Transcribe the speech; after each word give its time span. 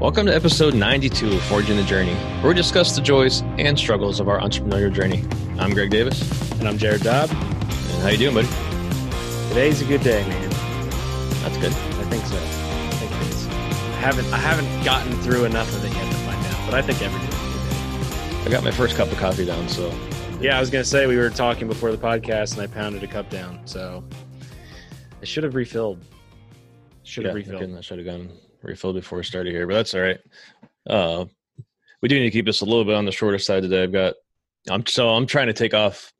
Welcome 0.00 0.24
to 0.28 0.34
episode 0.34 0.72
92 0.72 1.30
of 1.30 1.42
Forging 1.42 1.76
the 1.76 1.82
Journey, 1.82 2.14
where 2.40 2.48
we 2.48 2.54
discuss 2.54 2.96
the 2.96 3.02
joys 3.02 3.42
and 3.58 3.78
struggles 3.78 4.18
of 4.18 4.30
our 4.30 4.40
entrepreneurial 4.40 4.90
journey. 4.90 5.22
I'm 5.58 5.74
Greg 5.74 5.90
Davis. 5.90 6.50
And 6.52 6.66
I'm 6.66 6.78
Jared 6.78 7.02
Dobb. 7.02 7.28
And 7.30 8.02
how 8.02 8.08
you 8.08 8.16
doing, 8.16 8.34
buddy? 8.34 8.48
Today's 9.50 9.82
a 9.82 9.84
good 9.84 10.00
day, 10.00 10.26
man. 10.26 10.48
That's 11.42 11.58
good. 11.58 11.72
I 11.72 12.04
think 12.04 12.24
so. 12.24 12.34
I 12.38 12.92
think 12.92 13.12
it 13.12 13.28
is. 13.28 13.46
I 13.46 14.00
haven't 14.00 14.32
I 14.32 14.38
haven't 14.38 14.84
gotten 14.86 15.12
through 15.20 15.44
enough 15.44 15.68
of 15.76 15.84
it 15.84 15.92
yet 15.92 16.10
to 16.10 16.18
find 16.20 16.46
out, 16.46 16.64
but 16.64 16.74
I 16.76 16.80
think 16.80 17.02
every 17.02 17.20
day 17.20 17.26
is 17.26 17.44
a 17.44 18.28
good 18.30 18.40
day. 18.40 18.42
I 18.46 18.48
got 18.48 18.64
my 18.64 18.70
first 18.70 18.96
cup 18.96 19.12
of 19.12 19.18
coffee 19.18 19.44
down, 19.44 19.68
so 19.68 19.92
Yeah, 20.40 20.56
I 20.56 20.60
was 20.60 20.70
gonna 20.70 20.82
say 20.82 21.08
we 21.08 21.18
were 21.18 21.28
talking 21.28 21.68
before 21.68 21.92
the 21.92 21.98
podcast 21.98 22.54
and 22.54 22.62
I 22.62 22.68
pounded 22.68 23.02
a 23.02 23.06
cup 23.06 23.28
down, 23.28 23.60
so 23.66 24.02
I 25.20 25.26
should 25.26 25.44
have 25.44 25.54
refilled. 25.54 26.02
Should 27.02 27.26
have 27.26 27.36
yeah, 27.36 27.52
refilled. 27.52 27.76
I 27.76 27.82
should 27.82 27.98
have 27.98 28.06
gone 28.06 28.30
refilled 28.62 28.96
before 28.96 29.18
we 29.18 29.24
started 29.24 29.52
here, 29.52 29.66
but 29.66 29.74
that's 29.74 29.94
all 29.94 30.00
right. 30.00 30.18
Uh, 30.88 31.24
we 32.02 32.08
do 32.08 32.18
need 32.18 32.24
to 32.24 32.30
keep 32.30 32.46
this 32.46 32.60
a 32.60 32.64
little 32.64 32.84
bit 32.84 32.94
on 32.94 33.04
the 33.04 33.12
shorter 33.12 33.38
side 33.38 33.62
today. 33.62 33.82
I've 33.82 33.92
got, 33.92 34.14
I'm 34.68 34.86
so 34.86 35.10
I'm 35.10 35.26
trying 35.26 35.48
to 35.48 35.52
take 35.52 35.74
off. 35.74 36.12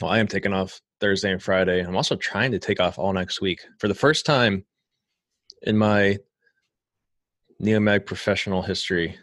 Well, 0.00 0.10
I 0.10 0.18
am 0.18 0.28
taking 0.28 0.52
off 0.52 0.80
Thursday 1.00 1.32
and 1.32 1.42
Friday. 1.42 1.80
I'm 1.80 1.96
also 1.96 2.16
trying 2.16 2.52
to 2.52 2.58
take 2.58 2.80
off 2.80 2.98
all 2.98 3.12
next 3.12 3.40
week 3.40 3.62
for 3.78 3.88
the 3.88 3.94
first 3.94 4.26
time 4.26 4.64
in 5.62 5.76
my 5.76 6.18
Neomag 7.62 8.04
professional 8.04 8.62
history. 8.62 9.16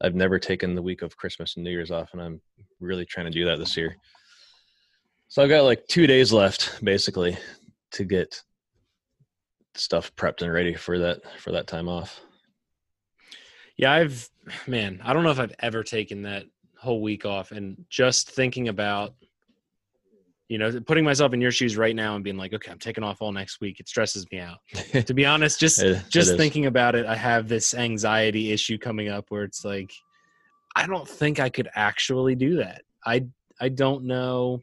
I've 0.00 0.14
never 0.14 0.38
taken 0.38 0.74
the 0.74 0.82
week 0.82 1.02
of 1.02 1.16
Christmas 1.16 1.56
and 1.56 1.64
New 1.64 1.70
Year's 1.70 1.90
off, 1.90 2.10
and 2.12 2.22
I'm 2.22 2.40
really 2.80 3.04
trying 3.04 3.26
to 3.26 3.32
do 3.32 3.44
that 3.46 3.58
this 3.58 3.76
year. 3.76 3.96
So 5.28 5.42
I've 5.42 5.48
got 5.48 5.64
like 5.64 5.86
two 5.88 6.06
days 6.06 6.32
left, 6.32 6.84
basically, 6.84 7.36
to 7.92 8.04
get 8.04 8.42
stuff 9.78 10.14
prepped 10.16 10.42
and 10.42 10.52
ready 10.52 10.74
for 10.74 10.98
that 10.98 11.20
for 11.40 11.52
that 11.52 11.66
time 11.66 11.88
off. 11.88 12.20
Yeah, 13.76 13.92
I've 13.92 14.28
man, 14.66 15.00
I 15.04 15.12
don't 15.12 15.22
know 15.24 15.30
if 15.30 15.38
I've 15.40 15.54
ever 15.60 15.82
taken 15.82 16.22
that 16.22 16.44
whole 16.78 17.02
week 17.02 17.24
off 17.26 17.52
and 17.52 17.84
just 17.90 18.30
thinking 18.30 18.68
about 18.68 19.14
you 20.48 20.58
know, 20.58 20.80
putting 20.82 21.02
myself 21.04 21.32
in 21.32 21.40
your 21.40 21.50
shoes 21.50 21.76
right 21.76 21.96
now 21.96 22.14
and 22.14 22.22
being 22.22 22.36
like, 22.36 22.54
okay, 22.54 22.70
I'm 22.70 22.78
taking 22.78 23.02
off 23.02 23.20
all 23.20 23.32
next 23.32 23.60
week. 23.60 23.80
It 23.80 23.88
stresses 23.88 24.24
me 24.30 24.38
out. 24.38 24.58
to 25.06 25.12
be 25.12 25.26
honest, 25.26 25.58
just 25.58 25.82
It- 25.82 25.96
it 25.96 26.04
just 26.08 26.30
is. 26.30 26.36
thinking 26.36 26.66
about 26.66 26.94
it, 26.94 27.04
I 27.04 27.16
have 27.16 27.48
this 27.48 27.74
anxiety 27.74 28.52
issue 28.52 28.78
coming 28.78 29.08
up 29.08 29.24
where 29.30 29.42
it's 29.42 29.64
like 29.64 29.92
I 30.76 30.86
don't 30.86 31.08
think 31.08 31.40
I 31.40 31.48
could 31.48 31.68
actually 31.74 32.36
do 32.36 32.56
that. 32.58 32.82
I 33.04 33.26
I 33.60 33.70
don't 33.70 34.04
know. 34.04 34.60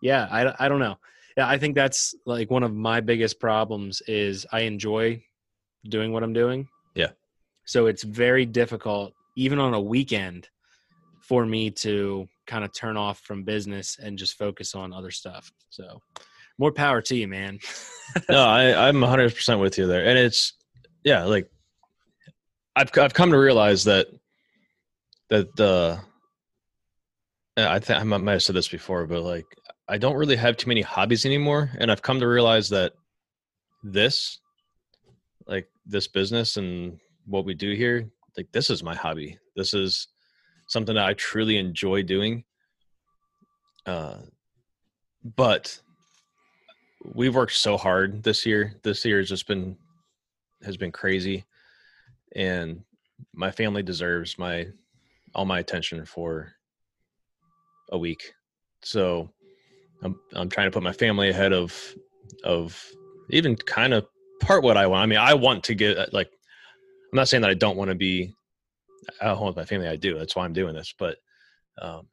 Yeah, 0.00 0.26
I 0.30 0.54
I 0.64 0.68
don't 0.70 0.78
know. 0.80 0.96
Yeah, 1.38 1.46
I 1.46 1.56
think 1.56 1.76
that's 1.76 2.16
like 2.26 2.50
one 2.50 2.64
of 2.64 2.74
my 2.74 3.00
biggest 3.00 3.38
problems 3.38 4.02
is 4.08 4.44
I 4.50 4.62
enjoy 4.62 5.22
doing 5.88 6.12
what 6.12 6.24
I'm 6.24 6.32
doing. 6.32 6.66
Yeah. 6.96 7.10
So 7.64 7.86
it's 7.86 8.02
very 8.02 8.44
difficult 8.44 9.14
even 9.36 9.60
on 9.60 9.72
a 9.72 9.80
weekend 9.80 10.48
for 11.20 11.46
me 11.46 11.70
to 11.70 12.26
kind 12.48 12.64
of 12.64 12.74
turn 12.74 12.96
off 12.96 13.20
from 13.20 13.44
business 13.44 13.98
and 14.02 14.18
just 14.18 14.36
focus 14.36 14.74
on 14.74 14.92
other 14.92 15.12
stuff. 15.12 15.52
So 15.70 16.00
more 16.58 16.72
power 16.72 17.00
to 17.02 17.14
you, 17.14 17.28
man. 17.28 17.60
no, 18.28 18.42
I, 18.42 18.88
I'm 18.88 19.00
100 19.00 19.32
percent 19.32 19.60
with 19.60 19.78
you 19.78 19.86
there, 19.86 20.06
and 20.06 20.18
it's 20.18 20.54
yeah, 21.04 21.22
like 21.22 21.48
I've 22.74 22.90
I've 22.98 23.14
come 23.14 23.30
to 23.30 23.38
realize 23.38 23.84
that 23.84 24.08
that 25.30 25.54
the 25.54 26.00
I 27.56 27.78
think 27.78 28.00
I 28.00 28.02
might 28.02 28.32
have 28.32 28.42
said 28.42 28.56
this 28.56 28.66
before, 28.66 29.06
but 29.06 29.22
like 29.22 29.46
I 29.88 29.96
don't 29.96 30.16
really 30.16 30.36
have 30.36 30.56
too 30.56 30.68
many 30.68 30.82
hobbies 30.82 31.24
anymore, 31.24 31.70
and 31.78 31.90
I've 31.90 32.02
come 32.02 32.20
to 32.20 32.28
realize 32.28 32.68
that 32.68 32.92
this, 33.82 34.40
like 35.46 35.66
this 35.86 36.06
business 36.06 36.58
and 36.58 36.98
what 37.26 37.46
we 37.46 37.54
do 37.54 37.74
here, 37.74 38.10
like 38.36 38.52
this 38.52 38.68
is 38.68 38.82
my 38.82 38.94
hobby. 38.94 39.38
This 39.56 39.72
is 39.72 40.08
something 40.68 40.94
that 40.94 41.06
I 41.06 41.14
truly 41.14 41.56
enjoy 41.56 42.02
doing. 42.02 42.44
Uh, 43.86 44.18
but 45.36 45.80
we've 47.14 47.34
worked 47.34 47.56
so 47.56 47.78
hard 47.78 48.22
this 48.22 48.44
year. 48.44 48.74
This 48.82 49.04
year 49.04 49.18
has 49.18 49.28
just 49.28 49.48
been 49.48 49.76
has 50.64 50.76
been 50.76 50.92
crazy, 50.92 51.44
and 52.36 52.82
my 53.34 53.50
family 53.50 53.82
deserves 53.82 54.38
my 54.38 54.66
all 55.34 55.46
my 55.46 55.60
attention 55.60 56.04
for 56.04 56.52
a 57.90 57.96
week. 57.98 58.32
So 58.82 59.30
I'm 60.02 60.18
I'm 60.34 60.48
trying 60.48 60.66
to 60.66 60.70
put 60.70 60.82
my 60.82 60.92
family 60.92 61.30
ahead 61.30 61.52
of 61.52 61.74
of 62.44 62.80
even 63.30 63.56
kind 63.56 63.92
of 63.92 64.06
part 64.40 64.62
what 64.62 64.76
I 64.76 64.86
want. 64.86 65.02
I 65.02 65.06
mean, 65.06 65.18
I 65.18 65.34
want 65.34 65.64
to 65.64 65.74
get 65.74 66.12
like 66.12 66.28
I'm 67.12 67.16
not 67.16 67.28
saying 67.28 67.40
that 67.42 67.50
I 67.50 67.54
don't 67.54 67.76
want 67.76 67.88
to 67.90 67.94
be 67.94 68.32
at 69.20 69.36
home 69.36 69.48
with 69.48 69.56
my 69.56 69.64
family. 69.64 69.88
I 69.88 69.96
do. 69.96 70.18
That's 70.18 70.36
why 70.36 70.44
I'm 70.44 70.52
doing 70.52 70.74
this. 70.74 70.94
But 70.98 71.16
um, 71.80 72.06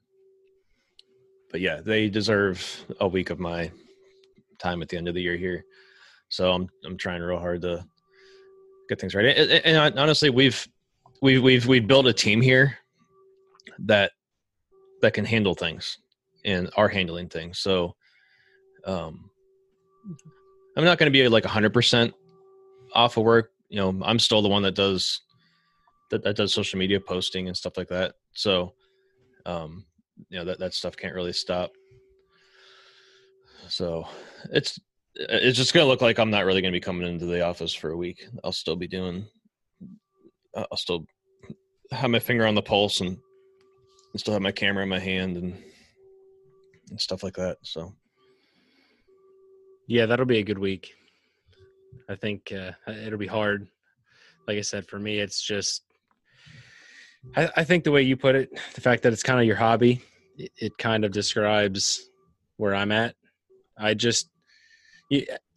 but 1.51 1.61
yeah, 1.61 1.81
they 1.81 2.09
deserve 2.09 2.85
a 2.99 3.07
week 3.07 3.29
of 3.29 3.39
my 3.39 3.71
time 4.59 4.81
at 4.81 4.89
the 4.89 4.97
end 4.97 5.07
of 5.07 5.13
the 5.15 5.21
year 5.21 5.35
here. 5.37 5.63
So 6.29 6.51
I'm 6.51 6.69
I'm 6.85 6.97
trying 6.97 7.21
real 7.21 7.39
hard 7.39 7.61
to 7.63 7.85
get 8.89 8.99
things 8.99 9.15
right. 9.15 9.25
And, 9.25 9.51
and- 9.51 9.65
and 9.65 9.99
honestly, 9.99 10.29
we've 10.29 10.67
we've 11.21 11.41
we've 11.43 11.65
we've 11.65 11.87
built 11.87 12.07
a 12.07 12.13
team 12.13 12.41
here 12.41 12.77
that 13.79 14.11
that 15.01 15.13
can 15.13 15.25
handle 15.25 15.53
things 15.53 15.97
and 16.45 16.69
are 16.77 16.87
handling 16.87 17.27
things. 17.27 17.59
So 17.59 17.95
um, 18.85 19.29
I'm 20.77 20.85
not 20.85 20.97
going 20.97 21.11
to 21.11 21.17
be 21.17 21.27
like 21.27 21.43
100% 21.43 22.13
off 22.93 23.17
of 23.17 23.23
work. 23.23 23.51
You 23.69 23.77
know, 23.77 24.01
I'm 24.05 24.19
still 24.19 24.41
the 24.41 24.47
one 24.47 24.63
that 24.63 24.75
does 24.75 25.21
that, 26.11 26.23
that 26.23 26.35
does 26.35 26.53
social 26.53 26.79
media 26.79 26.99
posting 26.99 27.47
and 27.47 27.57
stuff 27.57 27.77
like 27.77 27.89
that. 27.89 28.13
So 28.33 28.73
um, 29.45 29.85
you 30.29 30.37
know 30.37 30.45
that 30.45 30.59
that 30.59 30.73
stuff 30.73 30.95
can't 30.95 31.15
really 31.15 31.33
stop. 31.33 31.71
So 33.67 34.07
it's 34.51 34.79
it's 35.15 35.57
just 35.57 35.73
gonna 35.73 35.87
look 35.87 36.01
like 36.01 36.19
I'm 36.19 36.29
not 36.29 36.45
really 36.45 36.61
gonna 36.61 36.71
be 36.71 36.79
coming 36.79 37.07
into 37.07 37.25
the 37.25 37.41
office 37.41 37.73
for 37.73 37.89
a 37.89 37.97
week. 37.97 38.25
I'll 38.43 38.51
still 38.51 38.75
be 38.75 38.87
doing. 38.87 39.25
I'll 40.55 40.77
still 40.77 41.05
have 41.91 42.09
my 42.09 42.19
finger 42.19 42.45
on 42.45 42.55
the 42.55 42.61
pulse 42.61 43.01
and 43.01 43.17
still 44.15 44.33
have 44.33 44.41
my 44.41 44.51
camera 44.51 44.83
in 44.83 44.89
my 44.89 44.99
hand 44.99 45.35
and 45.35 45.61
and 46.89 46.99
stuff 46.99 47.23
like 47.23 47.35
that. 47.35 47.57
So 47.63 47.93
Yeah, 49.87 50.05
that'll 50.07 50.25
be 50.25 50.39
a 50.39 50.43
good 50.43 50.57
week. 50.57 50.93
I 52.09 52.15
think 52.15 52.51
uh, 52.51 52.71
it'll 52.91 53.19
be 53.19 53.27
hard. 53.27 53.67
Like 54.47 54.57
I 54.57 54.61
said, 54.61 54.87
for 54.87 54.99
me, 54.99 55.19
it's 55.19 55.41
just. 55.41 55.83
I, 57.35 57.49
I 57.57 57.63
think 57.63 57.83
the 57.83 57.91
way 57.91 58.01
you 58.01 58.17
put 58.17 58.35
it, 58.35 58.49
the 58.73 58.81
fact 58.81 59.03
that 59.03 59.13
it's 59.13 59.23
kind 59.23 59.39
of 59.39 59.45
your 59.45 59.55
hobby, 59.55 60.01
it, 60.37 60.51
it 60.57 60.77
kind 60.77 61.03
of 61.05 61.11
describes 61.11 62.09
where 62.57 62.75
I'm 62.75 62.91
at. 62.91 63.15
I 63.77 63.93
just, 63.95 64.29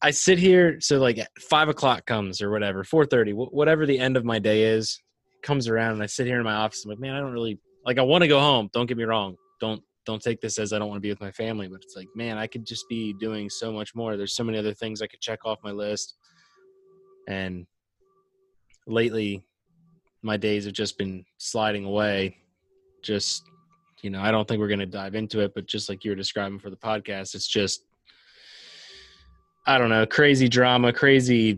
I 0.03 0.11
sit 0.11 0.39
here. 0.39 0.81
So 0.81 0.99
like 0.99 1.19
five 1.51 1.69
o'clock 1.69 2.07
comes 2.07 2.41
or 2.41 2.51
whatever, 2.51 2.85
four 2.85 3.05
thirty, 3.05 3.33
whatever 3.33 3.87
the 3.87 3.99
end 3.99 4.17
of 4.17 4.25
my 4.25 4.39
day 4.39 4.63
is, 4.65 5.01
comes 5.43 5.69
around, 5.69 5.93
and 5.95 6.03
I 6.03 6.07
sit 6.07 6.27
here 6.27 6.39
in 6.39 6.45
my 6.45 6.55
office. 6.55 6.85
I'm 6.85 6.91
like, 6.91 7.01
man, 7.01 7.15
I 7.15 7.21
don't 7.21 7.33
really 7.33 7.59
like. 7.85 7.99
I 7.99 8.03
want 8.03 8.23
to 8.23 8.29
go 8.29 8.41
home. 8.41 8.69
Don't 8.73 8.87
get 8.87 8.97
me 8.97 9.05
wrong. 9.05 9.37
Don't 9.61 9.83
don't 10.09 10.23
take 10.23 10.41
this 10.41 10.59
as 10.59 10.73
I 10.73 10.79
don't 10.79 10.89
want 10.89 10.97
to 10.97 11.03
be 11.03 11.11
with 11.11 11.21
my 11.21 11.31
family, 11.31 11.69
but 11.69 11.83
it's 11.85 11.95
like, 11.95 12.09
man, 12.15 12.39
I 12.39 12.47
could 12.47 12.65
just 12.65 12.89
be 12.89 13.13
doing 13.13 13.51
so 13.51 13.71
much 13.71 13.95
more. 13.95 14.17
There's 14.17 14.35
so 14.35 14.43
many 14.43 14.57
other 14.57 14.73
things 14.73 15.03
I 15.03 15.07
could 15.07 15.21
check 15.21 15.41
off 15.45 15.59
my 15.63 15.71
list. 15.71 16.15
And 17.29 17.67
lately, 18.87 19.45
my 20.23 20.39
days 20.39 20.65
have 20.65 20.73
just 20.73 20.97
been 20.97 21.27
sliding 21.37 21.85
away. 21.85 22.39
Just, 23.03 23.43
you 24.01 24.09
know, 24.09 24.23
I 24.23 24.31
don't 24.31 24.49
think 24.49 24.61
we're 24.61 24.69
going 24.69 24.79
to 24.79 24.87
dive 24.87 25.15
into 25.15 25.41
it, 25.41 25.53
but 25.55 25.67
just 25.67 25.91
like 25.91 26.07
you 26.07 26.11
were 26.11 26.17
describing 26.17 26.59
for 26.59 26.71
the 26.71 26.77
podcast, 26.77 27.35
it's 27.35 27.47
just, 27.47 27.85
I 29.67 29.77
don't 29.77 29.91
know, 29.91 30.07
crazy 30.07 30.49
drama, 30.49 30.91
crazy, 30.91 31.51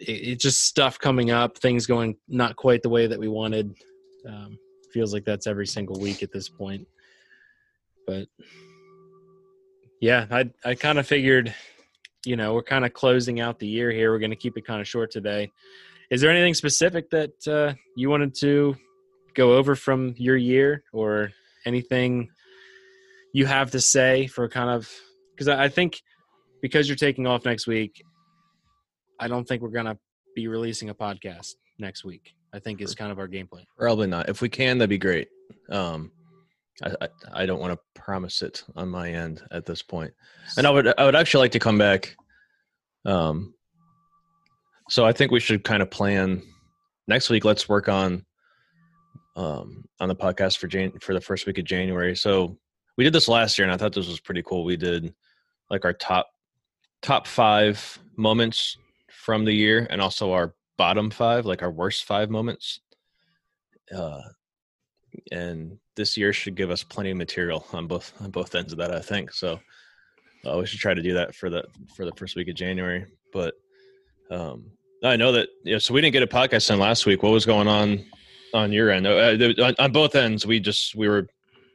it, 0.00 0.12
it's 0.12 0.42
just 0.42 0.64
stuff 0.64 0.98
coming 0.98 1.30
up, 1.30 1.56
things 1.56 1.86
going 1.86 2.14
not 2.28 2.56
quite 2.56 2.82
the 2.82 2.90
way 2.90 3.06
that 3.06 3.18
we 3.18 3.28
wanted. 3.28 3.74
Um, 4.28 4.58
feels 4.92 5.14
like 5.14 5.24
that's 5.24 5.46
every 5.46 5.66
single 5.66 5.98
week 5.98 6.22
at 6.22 6.30
this 6.30 6.50
point 6.50 6.86
but 8.06 8.28
yeah, 10.00 10.26
I 10.30 10.50
I 10.64 10.74
kind 10.74 10.98
of 10.98 11.06
figured, 11.06 11.54
you 12.24 12.36
know, 12.36 12.54
we're 12.54 12.62
kind 12.62 12.84
of 12.84 12.92
closing 12.92 13.40
out 13.40 13.58
the 13.58 13.66
year 13.66 13.90
here. 13.90 14.12
We're 14.12 14.18
going 14.18 14.30
to 14.30 14.36
keep 14.36 14.56
it 14.56 14.66
kind 14.66 14.80
of 14.80 14.88
short 14.88 15.10
today. 15.10 15.50
Is 16.10 16.20
there 16.20 16.30
anything 16.30 16.54
specific 16.54 17.10
that 17.10 17.48
uh, 17.48 17.74
you 17.96 18.08
wanted 18.08 18.34
to 18.36 18.76
go 19.34 19.54
over 19.56 19.74
from 19.74 20.14
your 20.16 20.36
year, 20.36 20.84
or 20.92 21.32
anything 21.64 22.30
you 23.32 23.46
have 23.46 23.70
to 23.72 23.80
say 23.80 24.26
for 24.26 24.48
kind 24.48 24.70
of? 24.70 24.90
Because 25.32 25.48
I 25.48 25.64
I 25.64 25.68
think 25.68 26.00
because 26.62 26.88
you're 26.88 26.96
taking 26.96 27.26
off 27.26 27.44
next 27.44 27.66
week, 27.66 28.02
I 29.18 29.28
don't 29.28 29.46
think 29.46 29.62
we're 29.62 29.70
going 29.70 29.86
to 29.86 29.98
be 30.34 30.48
releasing 30.48 30.90
a 30.90 30.94
podcast 30.94 31.54
next 31.78 32.04
week. 32.04 32.34
I 32.52 32.58
think 32.58 32.80
is 32.80 32.94
kind 32.94 33.12
of 33.12 33.18
our 33.18 33.26
game 33.26 33.46
plan. 33.48 33.64
probably 33.76 34.06
not. 34.06 34.28
If 34.28 34.40
we 34.40 34.48
can, 34.48 34.78
that'd 34.78 34.88
be 34.88 34.98
great. 34.98 35.28
Um, 35.70 36.10
I, 36.82 37.08
I 37.32 37.46
don't 37.46 37.60
want 37.60 37.72
to 37.72 38.00
promise 38.00 38.42
it 38.42 38.64
on 38.76 38.88
my 38.88 39.10
end 39.10 39.42
at 39.50 39.64
this 39.64 39.82
point. 39.82 40.12
And 40.56 40.66
I 40.66 40.70
would 40.70 40.92
I 40.98 41.04
would 41.04 41.16
actually 41.16 41.40
like 41.42 41.52
to 41.52 41.58
come 41.58 41.78
back. 41.78 42.16
Um, 43.04 43.54
so 44.88 45.04
I 45.04 45.12
think 45.12 45.32
we 45.32 45.40
should 45.40 45.64
kind 45.64 45.82
of 45.82 45.90
plan 45.90 46.42
next 47.08 47.30
week 47.30 47.44
let's 47.44 47.68
work 47.68 47.88
on 47.88 48.24
um 49.36 49.84
on 50.00 50.08
the 50.08 50.16
podcast 50.16 50.58
for 50.58 50.66
Jan- 50.66 50.98
for 51.00 51.14
the 51.14 51.20
first 51.20 51.46
week 51.46 51.58
of 51.58 51.64
January. 51.64 52.14
So 52.16 52.58
we 52.96 53.04
did 53.04 53.12
this 53.12 53.28
last 53.28 53.58
year, 53.58 53.66
and 53.66 53.74
I 53.74 53.76
thought 53.76 53.92
this 53.92 54.08
was 54.08 54.20
pretty 54.20 54.42
cool. 54.42 54.64
We 54.64 54.76
did 54.76 55.14
like 55.70 55.84
our 55.84 55.92
top 55.92 56.28
top 57.02 57.26
five 57.26 57.98
moments 58.16 58.76
from 59.10 59.44
the 59.44 59.52
year, 59.52 59.86
and 59.90 60.00
also 60.00 60.32
our 60.32 60.54
bottom 60.76 61.10
five, 61.10 61.46
like 61.46 61.62
our 61.62 61.70
worst 61.70 62.04
five 62.04 62.30
moments. 62.30 62.80
Uh, 63.94 64.20
and 65.32 65.78
this 65.96 66.16
year 66.16 66.32
should 66.32 66.54
give 66.54 66.70
us 66.70 66.84
plenty 66.84 67.10
of 67.10 67.16
material 67.16 67.66
on 67.72 67.86
both 67.86 68.12
on 68.20 68.30
both 68.30 68.54
ends 68.54 68.72
of 68.72 68.78
that. 68.78 68.94
I 68.94 69.00
think 69.00 69.32
so. 69.32 69.58
Uh, 70.46 70.58
we 70.58 70.66
should 70.66 70.78
try 70.78 70.94
to 70.94 71.02
do 71.02 71.14
that 71.14 71.34
for 71.34 71.50
the 71.50 71.64
for 71.96 72.04
the 72.04 72.12
first 72.12 72.36
week 72.36 72.48
of 72.48 72.54
January. 72.54 73.06
But 73.32 73.54
um, 74.30 74.70
I 75.02 75.16
know 75.16 75.32
that 75.32 75.48
so 75.80 75.94
we 75.94 76.00
didn't 76.00 76.12
get 76.12 76.22
a 76.22 76.26
podcast 76.26 76.70
in 76.70 76.78
last 76.78 77.06
week. 77.06 77.22
What 77.22 77.32
was 77.32 77.46
going 77.46 77.68
on 77.68 78.04
on 78.54 78.72
your 78.72 78.90
end? 78.90 79.06
Uh, 79.06 79.36
on, 79.62 79.74
on 79.78 79.92
both 79.92 80.14
ends, 80.14 80.46
we 80.46 80.60
just 80.60 80.94
we 80.94 81.08
were 81.08 81.26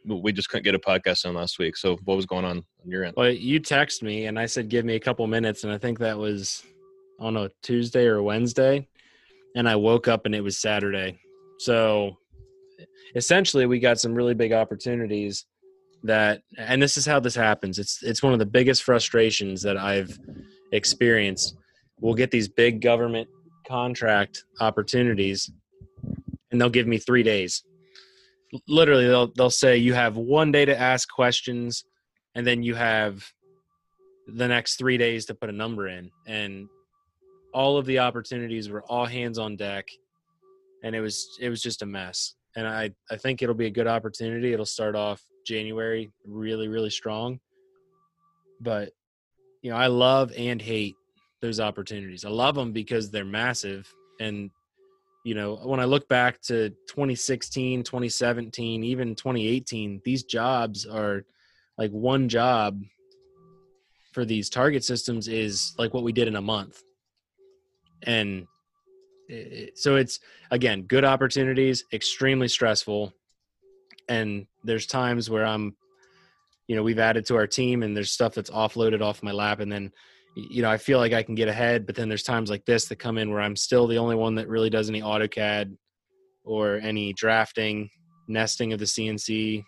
we 0.06 0.32
just 0.32 0.50
couldn't 0.50 0.64
get 0.64 0.76
a 0.76 0.80
podcast 0.80 1.26
in 1.26 1.34
last 1.34 1.60
week. 1.60 1.76
So 1.76 1.98
what 2.06 2.16
was 2.16 2.26
going 2.26 2.46
on 2.46 2.58
on 2.58 2.90
your 2.92 3.04
end? 3.04 3.16
Well, 3.18 3.30
you 3.30 3.60
text 3.60 4.02
me 4.04 4.26
and 4.26 4.40
I 4.40 4.46
said 4.46 4.70
give 4.70 4.86
me 4.86 4.96
a 4.96 5.00
couple 5.00 5.26
minutes, 5.28 5.64
and 5.64 5.74
I 5.74 5.78
think 5.78 6.00
that 6.00 6.18
was 6.18 6.64
I 7.20 7.24
don't 7.24 7.34
know 7.34 7.50
Tuesday 7.62 8.06
or 8.06 8.24
Wednesday, 8.24 8.88
and 9.56 9.68
I 9.68 9.76
woke 9.76 10.08
up 10.08 10.26
and 10.26 10.36
it 10.36 10.42
was 10.42 10.60
Saturday. 10.60 11.20
So 11.60 12.18
essentially, 13.16 13.66
we 13.66 13.80
got 13.80 14.00
some 14.00 14.14
really 14.14 14.34
big 14.34 14.54
opportunities 14.54 15.46
that, 16.04 16.42
and 16.58 16.82
this 16.82 16.98
is 16.98 17.06
how 17.06 17.20
this 17.20 17.36
happens. 17.36 17.80
It's 17.80 18.02
it's 18.04 18.24
one 18.24 18.34
of 18.34 18.40
the 18.40 18.46
biggest 18.46 18.84
frustrations 18.84 19.62
that 19.64 19.78
I've 19.78 20.18
experienced. 20.72 21.56
We'll 22.00 22.16
get 22.16 22.32
these 22.32 22.48
big 22.48 22.82
government 22.82 23.28
contract 23.68 24.44
opportunities, 24.60 25.52
and 26.52 26.60
they'll 26.60 26.70
give 26.70 26.88
me 26.88 26.98
three 26.98 27.24
days 27.24 27.64
literally 28.68 29.08
they'll 29.08 29.32
they'll 29.36 29.50
say 29.50 29.78
you 29.78 29.94
have 29.94 30.18
one 30.18 30.52
day 30.52 30.66
to 30.66 30.78
ask 30.78 31.10
questions 31.10 31.86
and 32.36 32.46
then 32.46 32.64
you 32.64 32.76
have 32.76 33.26
the 34.28 34.48
next 34.48 34.78
3 34.78 34.98
days 34.98 35.26
to 35.26 35.36
put 35.36 35.50
a 35.50 35.54
number 35.54 35.88
in 35.88 36.10
and 36.28 36.68
all 37.54 37.78
of 37.78 37.86
the 37.86 38.00
opportunities 38.00 38.70
were 38.70 38.84
all 38.84 39.06
hands 39.06 39.38
on 39.38 39.56
deck 39.56 39.88
and 40.84 40.96
it 40.96 41.02
was 41.02 41.38
it 41.40 41.50
was 41.50 41.62
just 41.62 41.82
a 41.82 41.86
mess 41.86 42.36
and 42.56 42.68
i 42.68 42.92
i 43.10 43.18
think 43.18 43.42
it'll 43.42 43.56
be 43.56 43.68
a 43.68 43.72
good 43.72 43.88
opportunity. 43.88 44.54
It'll 44.54 44.66
start 44.66 44.96
off 44.96 45.22
january 45.46 46.12
really 46.26 46.68
really 46.68 46.90
strong. 46.90 47.40
But 48.60 48.92
you 49.62 49.72
know 49.72 49.78
i 49.78 49.88
love 49.88 50.32
and 50.38 50.62
hate 50.62 50.96
those 51.42 51.60
opportunities. 51.60 52.26
I 52.26 52.30
love 52.30 52.56
them 52.56 52.72
because 52.72 53.10
they're 53.10 53.26
massive. 53.26 53.92
And 54.20 54.52
you 55.24 55.36
know 55.36 55.56
when 55.56 55.80
i 55.80 55.86
look 55.86 56.08
back 56.08 56.42
to 56.42 56.70
2016 56.88 57.84
2017 57.84 58.84
even 58.84 59.14
2018 59.14 60.02
these 60.04 60.24
jobs 60.24 60.88
are 60.88 61.24
like 61.78 61.92
one 61.92 62.28
job 62.28 62.82
for 64.12 64.26
these 64.26 64.50
target 64.50 64.84
systems 64.84 65.28
is 65.28 65.74
like 65.78 65.94
what 65.94 66.04
we 66.04 66.12
did 66.12 66.28
in 66.28 66.36
a 66.36 66.42
month. 66.42 66.82
And 68.04 68.48
so 69.76 69.96
it's 69.96 70.20
again 70.52 70.84
good 70.84 71.06
opportunities 71.06 71.86
extremely 71.94 72.48
stressful 72.48 73.14
and 74.10 74.46
there's 74.64 74.86
times 74.86 75.30
where 75.30 75.46
i'm 75.46 75.76
you 76.68 76.76
know 76.76 76.84
we've 76.84 77.00
added 77.00 77.26
to 77.26 77.36
our 77.36 77.48
team 77.48 77.84
and 77.84 77.96
there's 77.96 78.12
stuff 78.12 78.34
that's 78.34 78.50
offloaded 78.50 79.02
off 79.02 79.24
my 79.24 79.32
lap 79.32 79.60
and 79.60 79.72
then 79.72 79.92
you 80.36 80.62
know, 80.62 80.70
I 80.70 80.78
feel 80.78 80.98
like 80.98 81.14
I 81.14 81.24
can 81.24 81.36
get 81.36 81.48
ahead, 81.48 81.86
but 81.86 81.96
then 81.96 82.08
there's 82.08 82.24
times 82.24 82.50
like 82.50 82.66
this 82.66 82.86
that 82.86 82.98
come 82.98 83.18
in 83.18 83.32
where 83.32 83.42
I'm 83.42 83.56
still 83.56 83.88
the 83.88 83.98
only 83.98 84.16
one 84.16 84.36
that 84.36 84.48
really 84.48 84.70
does 84.70 84.90
any 84.90 85.02
AutoCAD 85.02 85.76
or 86.44 86.78
any 86.78 87.14
drafting, 87.14 87.90
nesting 88.28 88.74
of 88.74 88.80
the 88.80 88.86
CNC. 88.86 89.64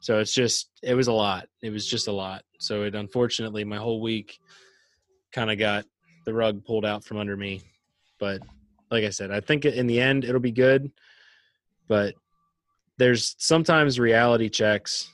So 0.00 0.18
it's 0.18 0.34
just, 0.34 0.70
it 0.82 0.94
was 0.94 1.08
a 1.08 1.12
lot. 1.12 1.46
It 1.62 1.70
was 1.70 1.86
just 1.86 2.08
a 2.08 2.12
lot. 2.12 2.42
So 2.58 2.82
it 2.82 2.94
unfortunately, 2.94 3.64
my 3.64 3.76
whole 3.76 4.00
week 4.00 4.38
kind 5.32 5.50
of 5.50 5.58
got 5.58 5.84
the 6.26 6.34
rug 6.34 6.64
pulled 6.64 6.84
out 6.84 7.04
from 7.04 7.16
under 7.16 7.36
me. 7.36 7.62
But 8.18 8.42
like 8.90 9.04
I 9.04 9.10
said, 9.10 9.30
I 9.30 9.40
think 9.40 9.64
in 9.64 9.86
the 9.86 10.00
end 10.00 10.24
it'll 10.24 10.40
be 10.40 10.52
good. 10.52 10.90
But 11.88 12.14
there's 12.98 13.34
sometimes 13.38 13.98
reality 13.98 14.48
checks 14.48 15.08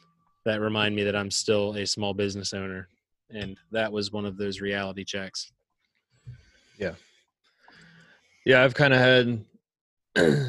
that 0.44 0.60
remind 0.60 0.94
me 0.94 1.04
that 1.04 1.16
I'm 1.16 1.30
still 1.30 1.74
a 1.74 1.86
small 1.86 2.14
business 2.14 2.52
owner 2.52 2.88
and 3.30 3.56
that 3.72 3.92
was 3.92 4.12
one 4.12 4.24
of 4.24 4.36
those 4.36 4.60
reality 4.60 5.04
checks. 5.04 5.52
Yeah, 6.78 6.94
yeah, 8.44 8.62
I've 8.62 8.74
kind 8.74 8.94
of 8.94 9.00
had. 9.00 9.44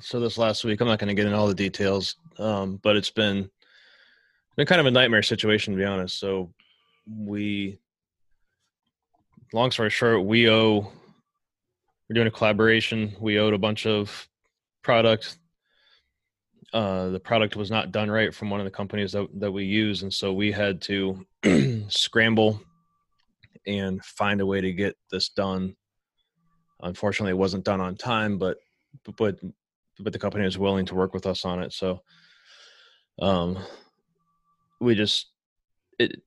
so 0.00 0.20
this 0.20 0.38
last 0.38 0.64
week, 0.64 0.80
I'm 0.80 0.88
not 0.88 0.98
going 0.98 1.08
to 1.08 1.14
get 1.14 1.26
into 1.26 1.38
all 1.38 1.46
the 1.46 1.54
details, 1.54 2.16
um, 2.38 2.78
but 2.82 2.96
it's 2.96 3.10
been 3.10 3.50
been 4.56 4.66
kind 4.66 4.80
of 4.80 4.86
a 4.86 4.90
nightmare 4.90 5.22
situation 5.22 5.74
to 5.74 5.78
be 5.78 5.84
honest. 5.84 6.18
So 6.18 6.52
we, 7.08 7.78
long 9.52 9.70
story 9.70 9.90
short, 9.90 10.24
we 10.24 10.50
owe. 10.50 10.90
We're 12.08 12.14
doing 12.14 12.26
a 12.26 12.30
collaboration. 12.30 13.14
We 13.20 13.38
owed 13.38 13.54
a 13.54 13.58
bunch 13.58 13.86
of 13.86 14.28
product 14.82 15.38
uh, 16.74 17.10
the 17.10 17.20
product 17.20 17.54
was 17.54 17.70
not 17.70 17.92
done 17.92 18.10
right 18.10 18.34
from 18.34 18.50
one 18.50 18.58
of 18.58 18.64
the 18.64 18.70
companies 18.70 19.12
that, 19.12 19.28
that 19.38 19.52
we 19.52 19.64
use. 19.64 20.02
And 20.02 20.12
so 20.12 20.32
we 20.32 20.50
had 20.50 20.82
to 20.82 21.24
scramble 21.88 22.60
and 23.64 24.04
find 24.04 24.40
a 24.40 24.46
way 24.46 24.60
to 24.60 24.72
get 24.72 24.96
this 25.08 25.28
done. 25.28 25.76
Unfortunately, 26.82 27.30
it 27.30 27.38
wasn't 27.38 27.64
done 27.64 27.80
on 27.80 27.94
time, 27.94 28.38
but, 28.38 28.56
but, 29.16 29.38
but 30.00 30.12
the 30.12 30.18
company 30.18 30.44
was 30.44 30.58
willing 30.58 30.84
to 30.86 30.96
work 30.96 31.14
with 31.14 31.26
us 31.26 31.44
on 31.44 31.62
it. 31.62 31.72
So, 31.72 32.02
um, 33.22 33.56
we 34.80 34.96
just, 34.96 35.28
it, 36.00 36.20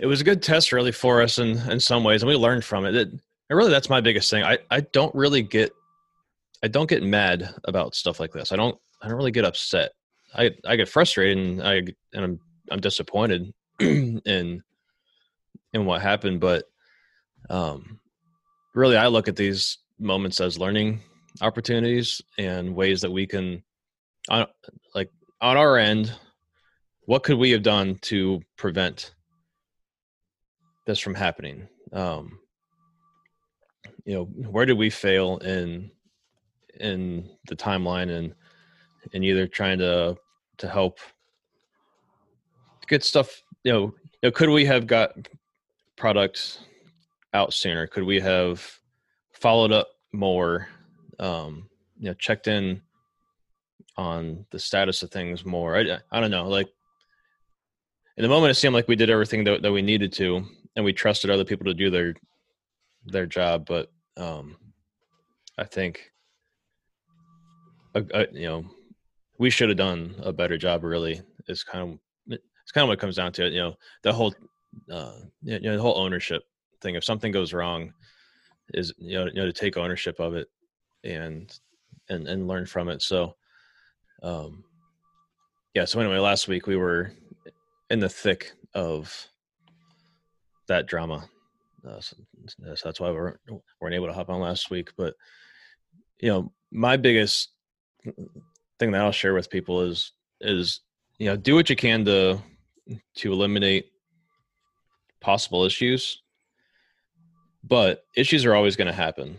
it 0.00 0.06
was 0.06 0.20
a 0.20 0.24
good 0.24 0.42
test 0.42 0.72
really 0.72 0.90
for 0.90 1.22
us 1.22 1.38
in, 1.38 1.58
in 1.70 1.78
some 1.78 2.02
ways. 2.02 2.22
And 2.22 2.28
we 2.28 2.34
learned 2.34 2.64
from 2.64 2.86
it. 2.86 2.96
it 2.96 3.08
and 3.52 3.58
really 3.58 3.70
that's 3.70 3.90
my 3.90 4.00
biggest 4.00 4.30
thing. 4.30 4.44
I, 4.44 4.56
I 4.70 4.80
don't 4.80 5.14
really 5.14 5.42
get, 5.42 5.74
I 6.64 6.68
don't 6.68 6.88
get 6.88 7.02
mad 7.02 7.54
about 7.64 7.94
stuff 7.94 8.18
like 8.18 8.32
this. 8.32 8.50
I 8.50 8.56
don't, 8.56 8.78
I 9.02 9.08
don't 9.08 9.18
really 9.18 9.30
get 9.30 9.44
upset. 9.44 9.90
I 10.34 10.52
I 10.66 10.76
get 10.76 10.88
frustrated 10.88 11.36
and 11.36 11.62
I 11.62 11.74
and 12.14 12.24
I'm 12.24 12.40
I'm 12.70 12.80
disappointed 12.80 13.52
in 13.78 14.62
in 15.74 15.84
what 15.84 16.00
happened, 16.00 16.40
but 16.40 16.64
um, 17.50 18.00
really 18.74 18.96
I 18.96 19.08
look 19.08 19.28
at 19.28 19.36
these 19.36 19.76
moments 19.98 20.40
as 20.40 20.58
learning 20.58 21.00
opportunities 21.42 22.22
and 22.38 22.74
ways 22.74 23.02
that 23.02 23.12
we 23.12 23.26
can 23.26 23.62
on 24.30 24.46
like 24.94 25.10
on 25.42 25.58
our 25.58 25.76
end 25.76 26.10
what 27.04 27.22
could 27.22 27.36
we 27.36 27.50
have 27.50 27.62
done 27.62 27.98
to 28.00 28.40
prevent 28.56 29.12
this 30.86 30.98
from 30.98 31.14
happening 31.14 31.68
um 31.92 32.38
you 34.04 34.14
know 34.14 34.24
where 34.50 34.66
did 34.66 34.78
we 34.78 34.90
fail 34.90 35.38
in 35.38 35.90
in 36.80 37.30
the 37.48 37.56
timeline 37.56 38.10
and 38.10 38.34
and 39.12 39.24
either 39.24 39.46
trying 39.46 39.78
to 39.78 40.16
to 40.58 40.68
help 40.68 40.98
get 42.88 43.04
stuff 43.04 43.42
you 43.64 43.72
know, 43.72 43.80
you 43.80 44.18
know 44.24 44.30
could 44.30 44.48
we 44.48 44.64
have 44.64 44.86
got 44.86 45.12
products 45.96 46.58
out 47.34 47.52
sooner? 47.52 47.86
Could 47.86 48.04
we 48.04 48.20
have 48.20 48.78
followed 49.32 49.72
up 49.72 49.88
more 50.12 50.68
um 51.18 51.68
you 51.98 52.06
know 52.06 52.14
checked 52.14 52.48
in 52.48 52.82
on 53.96 54.44
the 54.50 54.58
status 54.58 55.02
of 55.02 55.10
things 55.10 55.44
more? 55.44 55.76
I, 55.76 55.98
I 56.10 56.20
don't 56.20 56.30
know 56.30 56.48
like 56.48 56.68
in 58.16 58.22
the 58.22 58.28
moment 58.28 58.50
it 58.50 58.54
seemed 58.54 58.74
like 58.74 58.88
we 58.88 58.96
did 58.96 59.10
everything 59.10 59.44
that, 59.44 59.62
that 59.62 59.72
we 59.72 59.82
needed 59.82 60.12
to 60.14 60.44
and 60.76 60.84
we 60.84 60.92
trusted 60.92 61.30
other 61.30 61.44
people 61.44 61.66
to 61.66 61.74
do 61.74 61.90
their 61.90 62.14
their 63.06 63.26
job 63.26 63.66
but 63.66 63.90
um 64.16 64.56
i 65.58 65.64
think 65.64 66.12
uh, 67.94 68.24
you 68.32 68.46
know 68.46 68.64
we 69.38 69.50
should 69.50 69.68
have 69.68 69.78
done 69.78 70.14
a 70.22 70.32
better 70.32 70.56
job. 70.56 70.84
Really, 70.84 71.20
is 71.48 71.64
kind 71.64 71.92
of 71.92 72.38
it's 72.64 72.72
kind 72.72 72.84
of 72.84 72.88
what 72.88 73.00
comes 73.00 73.16
down 73.16 73.32
to. 73.32 73.46
it. 73.46 73.52
You 73.52 73.60
know, 73.60 73.74
the 74.02 74.12
whole 74.12 74.32
uh, 74.90 75.16
you 75.42 75.60
know 75.60 75.76
the 75.76 75.82
whole 75.82 75.98
ownership 75.98 76.42
thing. 76.80 76.94
If 76.94 77.04
something 77.04 77.32
goes 77.32 77.52
wrong, 77.52 77.92
is 78.74 78.92
you 78.98 79.18
know, 79.18 79.26
you 79.26 79.34
know 79.34 79.46
to 79.46 79.52
take 79.52 79.76
ownership 79.76 80.20
of 80.20 80.34
it 80.34 80.48
and 81.04 81.52
and 82.08 82.28
and 82.28 82.48
learn 82.48 82.66
from 82.66 82.88
it. 82.88 83.02
So, 83.02 83.34
um, 84.22 84.64
yeah. 85.74 85.84
So 85.86 86.00
anyway, 86.00 86.18
last 86.18 86.48
week 86.48 86.66
we 86.66 86.76
were 86.76 87.12
in 87.90 87.98
the 87.98 88.08
thick 88.08 88.52
of 88.74 89.28
that 90.68 90.86
drama. 90.86 91.28
Uh, 91.86 92.00
so, 92.00 92.16
so 92.46 92.80
that's 92.84 93.00
why 93.00 93.10
we 93.10 93.16
weren't, 93.16 93.40
weren't 93.80 93.94
able 93.94 94.06
to 94.06 94.12
hop 94.12 94.30
on 94.30 94.40
last 94.40 94.70
week. 94.70 94.90
But 94.96 95.14
you 96.20 96.28
know, 96.28 96.52
my 96.70 96.96
biggest 96.96 97.50
thing 98.78 98.92
that 98.92 99.00
I'll 99.00 99.12
share 99.12 99.34
with 99.34 99.50
people 99.50 99.82
is 99.82 100.12
is 100.40 100.80
you 101.18 101.26
know 101.26 101.36
do 101.36 101.54
what 101.54 101.70
you 101.70 101.76
can 101.76 102.04
to 102.04 102.38
to 103.16 103.32
eliminate 103.32 103.86
possible 105.20 105.64
issues 105.64 106.22
but 107.62 108.04
issues 108.16 108.44
are 108.44 108.54
always 108.54 108.74
going 108.74 108.88
to 108.88 108.92
happen 108.92 109.38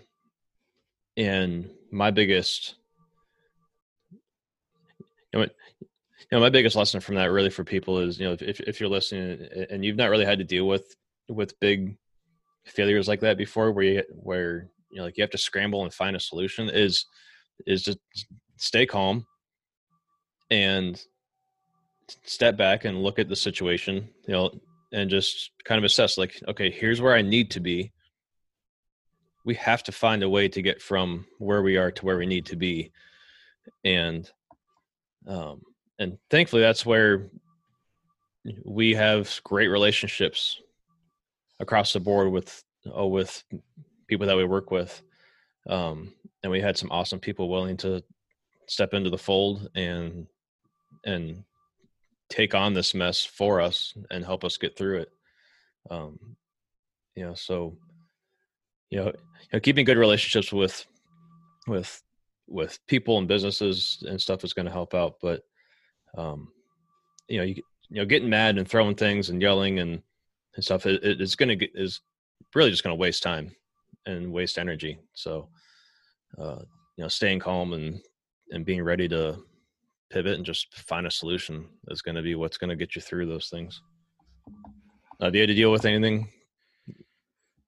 and 1.18 1.70
my 1.92 2.10
biggest 2.10 2.76
you 5.34 5.40
know, 5.40 5.42
you 5.42 5.48
know 6.32 6.40
my 6.40 6.50
biggest 6.50 6.78
lesson 6.78 7.02
from 7.02 7.16
that 7.16 7.32
really 7.32 7.50
for 7.50 7.66
people 7.66 8.00
is 8.00 8.18
you 8.18 8.26
know 8.26 8.38
if, 8.40 8.62
if 8.62 8.80
you're 8.80 8.90
listening 8.90 9.46
and 9.70 9.84
you've 9.84 9.98
not 9.98 10.10
really 10.10 10.26
had 10.26 10.40
to 10.40 10.46
deal 10.46 10.68
with 10.68 10.96
with 11.28 11.60
big 11.60 11.98
failures 12.66 13.08
like 13.08 13.20
that 13.22 13.38
before 13.38 13.72
where 13.72 13.84
you 13.84 14.04
where 14.10 14.70
you 14.90 14.98
know 14.98 15.04
like 15.04 15.18
you 15.18 15.24
have 15.24 15.32
to 15.32 15.38
scramble 15.38 15.84
and 15.84 15.94
find 15.94 16.16
a 16.16 16.20
solution 16.20 16.70
is 16.70 17.06
is 17.66 17.84
just 17.84 18.00
stay 18.58 18.86
calm 18.86 19.26
and 20.50 21.04
step 22.24 22.58
back 22.58 22.86
and 22.86 23.02
look 23.02 23.20
at 23.20 23.30
the 23.30 23.36
situation 23.36 24.10
you 24.28 24.34
know 24.34 24.52
and 24.92 25.10
just 25.10 25.52
kind 25.66 25.80
of 25.80 25.84
assess 25.84 26.18
like 26.18 26.40
okay 26.48 26.70
here's 26.70 27.02
where 27.02 27.16
i 27.16 27.22
need 27.22 27.52
to 27.52 27.60
be. 27.60 27.92
We 29.46 29.56
have 29.56 29.84
to 29.84 29.92
find 29.92 30.24
a 30.24 30.30
way 30.30 30.48
to 30.48 30.62
get 30.62 30.82
from 30.82 31.26
where 31.38 31.62
we 31.62 31.76
are 31.76 31.92
to 31.92 32.06
where 32.06 32.18
we 32.18 32.26
need 32.26 32.46
to 32.46 32.56
be 32.56 32.94
and 33.84 34.30
um 35.28 35.62
and 36.00 36.18
thankfully 36.30 36.62
that's 36.62 36.86
where 36.86 37.30
we 38.64 38.94
have 38.94 39.42
great 39.44 39.68
relationships 39.68 40.62
across 41.60 41.94
the 41.94 42.00
board 42.00 42.32
with 42.32 42.64
oh, 42.92 43.08
with 43.08 43.44
people 44.08 44.28
that 44.28 44.38
we 44.38 44.46
work 44.46 44.72
with 44.72 45.02
um 45.70 46.14
and 46.42 46.52
we 46.52 46.60
had 46.60 46.78
some 46.78 46.92
awesome 46.92 47.20
people 47.20 47.50
willing 47.50 47.78
to 47.78 48.04
step 48.68 48.94
into 48.94 49.10
the 49.10 49.18
fold 49.18 49.70
and 49.76 50.28
and 51.06 51.44
take 52.30 52.56
on 52.56 52.74
this 52.74 52.94
mess 52.94 53.24
for 53.24 53.62
us 53.62 53.94
and 54.10 54.26
help 54.26 54.44
us 54.44 54.58
get 54.58 54.78
through 54.78 55.02
it. 55.02 55.10
Um 55.90 56.36
you 57.16 57.24
know 57.24 57.34
so 57.34 57.78
you 58.90 59.00
know, 59.00 59.08
you 59.08 59.50
know 59.54 59.60
keeping 59.60 59.86
good 59.86 59.98
relationships 59.98 60.52
with 60.52 60.86
with 61.68 62.02
with 62.48 62.80
people 62.88 63.18
and 63.18 63.28
businesses 63.28 64.04
and 64.08 64.22
stuff 64.22 64.44
is 64.44 64.54
going 64.54 64.66
to 64.66 64.72
help 64.72 64.94
out 64.94 65.16
but 65.22 65.44
um 66.18 66.52
you 67.28 67.38
know 67.38 67.44
you 67.44 67.56
you 67.90 68.02
know 68.02 68.06
getting 68.06 68.30
mad 68.30 68.58
and 68.58 68.68
throwing 68.68 68.96
things 68.96 69.30
and 69.30 69.42
yelling 69.42 69.80
and, 69.80 70.02
and 70.56 70.64
stuff 70.64 70.86
it, 70.86 71.00
it's 71.04 71.36
going 71.36 71.58
to 71.58 71.68
is 71.74 72.02
really 72.54 72.72
just 72.72 72.84
going 72.84 72.96
to 72.96 73.00
waste 73.00 73.24
time 73.24 73.56
and 74.06 74.32
waste 74.32 74.58
energy. 74.58 75.00
So 75.14 75.50
uh 76.38 76.60
you 76.98 77.04
know 77.04 77.08
staying 77.08 77.40
calm 77.40 77.74
and 77.74 78.00
and 78.52 78.66
being 78.66 78.84
ready 78.84 79.08
to 79.08 79.44
pivot 80.10 80.36
and 80.36 80.46
just 80.46 80.74
find 80.78 81.08
a 81.08 81.12
solution 81.12 81.68
is 81.88 82.02
going 82.02 82.16
to 82.16 82.22
be 82.22 82.36
what's 82.36 82.58
going 82.58 82.70
to 82.70 82.76
get 82.76 82.96
you 82.96 83.02
through 83.02 83.26
those 83.26 83.50
things. 83.50 83.82
Uh, 85.20 85.26
have 85.26 85.36
you 85.36 85.42
had 85.42 85.48
to 85.48 85.56
deal 85.56 85.72
with 85.72 85.86
anything 85.86 86.30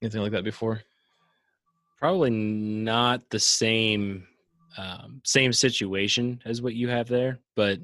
anything 0.01 0.21
like 0.21 0.31
that 0.31 0.43
before? 0.43 0.81
Probably 1.99 2.29
not 2.29 3.29
the 3.29 3.39
same 3.39 4.27
um, 4.77 5.21
same 5.23 5.53
situation 5.53 6.41
as 6.45 6.61
what 6.61 6.75
you 6.75 6.89
have 6.89 7.07
there, 7.07 7.39
but 7.55 7.79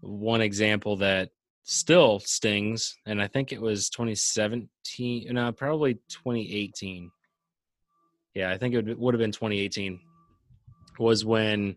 one 0.00 0.42
example 0.42 0.96
that 0.96 1.30
still 1.64 2.20
stings, 2.20 2.96
and 3.06 3.20
I 3.20 3.26
think 3.26 3.52
it 3.52 3.60
was 3.60 3.88
2017, 3.90 5.26
no, 5.30 5.52
probably 5.52 5.94
2018. 6.08 7.10
Yeah, 8.34 8.50
I 8.50 8.58
think 8.58 8.74
it 8.74 8.98
would 8.98 9.14
have 9.14 9.20
been 9.20 9.32
2018. 9.32 10.00
Was 10.98 11.24
when 11.24 11.76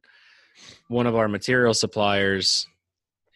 one 0.89 1.07
of 1.07 1.15
our 1.15 1.27
material 1.27 1.73
suppliers, 1.73 2.67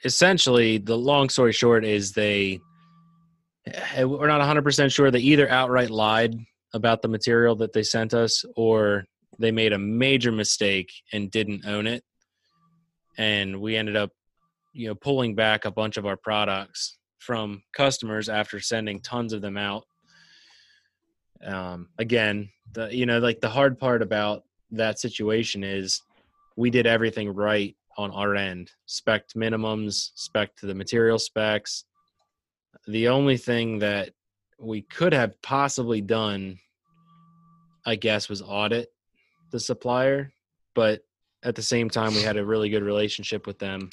essentially, 0.03 0.77
the 0.77 0.97
long 0.97 1.29
story 1.29 1.53
short 1.53 1.85
is 1.85 2.11
they, 2.11 2.59
eh, 3.65 4.03
we're 4.03 4.27
not 4.27 4.41
100% 4.41 4.91
sure 4.91 5.09
they 5.09 5.19
either 5.19 5.49
outright 5.49 5.89
lied 5.89 6.35
about 6.73 7.01
the 7.01 7.07
material 7.07 7.55
that 7.55 7.73
they 7.73 7.83
sent 7.83 8.13
us 8.13 8.45
or 8.55 9.05
they 9.39 9.51
made 9.51 9.73
a 9.73 9.77
major 9.77 10.31
mistake 10.31 10.91
and 11.13 11.31
didn't 11.31 11.65
own 11.65 11.87
it 11.87 12.03
and 13.17 13.59
we 13.59 13.75
ended 13.75 13.95
up 13.95 14.11
you 14.73 14.87
know 14.87 14.95
pulling 14.95 15.35
back 15.35 15.65
a 15.65 15.71
bunch 15.71 15.97
of 15.97 16.05
our 16.05 16.17
products 16.17 16.97
from 17.19 17.61
customers 17.75 18.29
after 18.29 18.59
sending 18.59 18.99
tons 19.01 19.33
of 19.33 19.41
them 19.41 19.57
out 19.57 19.85
um, 21.45 21.89
again 21.97 22.49
the 22.73 22.93
you 22.95 23.05
know 23.05 23.19
like 23.19 23.41
the 23.41 23.49
hard 23.49 23.77
part 23.77 24.01
about 24.01 24.43
that 24.71 24.99
situation 24.99 25.63
is 25.63 26.01
we 26.55 26.69
did 26.69 26.87
everything 26.87 27.29
right 27.29 27.75
on 27.97 28.11
our 28.11 28.35
end 28.35 28.71
spec 28.85 29.27
minimums 29.35 30.11
spec 30.15 30.55
to 30.55 30.65
the 30.65 30.75
material 30.75 31.19
specs 31.19 31.85
the 32.87 33.07
only 33.09 33.37
thing 33.37 33.79
that 33.79 34.11
we 34.59 34.81
could 34.81 35.13
have 35.13 35.41
possibly 35.41 36.01
done, 36.01 36.59
I 37.85 37.95
guess, 37.95 38.29
was 38.29 38.41
audit 38.41 38.89
the 39.51 39.59
supplier, 39.59 40.31
but 40.75 41.01
at 41.43 41.55
the 41.55 41.61
same 41.61 41.89
time, 41.89 42.13
we 42.13 42.21
had 42.21 42.37
a 42.37 42.45
really 42.45 42.69
good 42.69 42.83
relationship 42.83 43.47
with 43.47 43.59
them. 43.59 43.89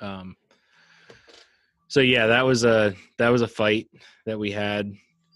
Um, 0.00 0.36
so 1.88 2.00
yeah, 2.00 2.26
that 2.26 2.44
was 2.44 2.64
a 2.64 2.94
that 3.18 3.28
was 3.30 3.42
a 3.42 3.48
fight 3.48 3.88
that 4.26 4.38
we 4.38 4.50
had. 4.50 4.92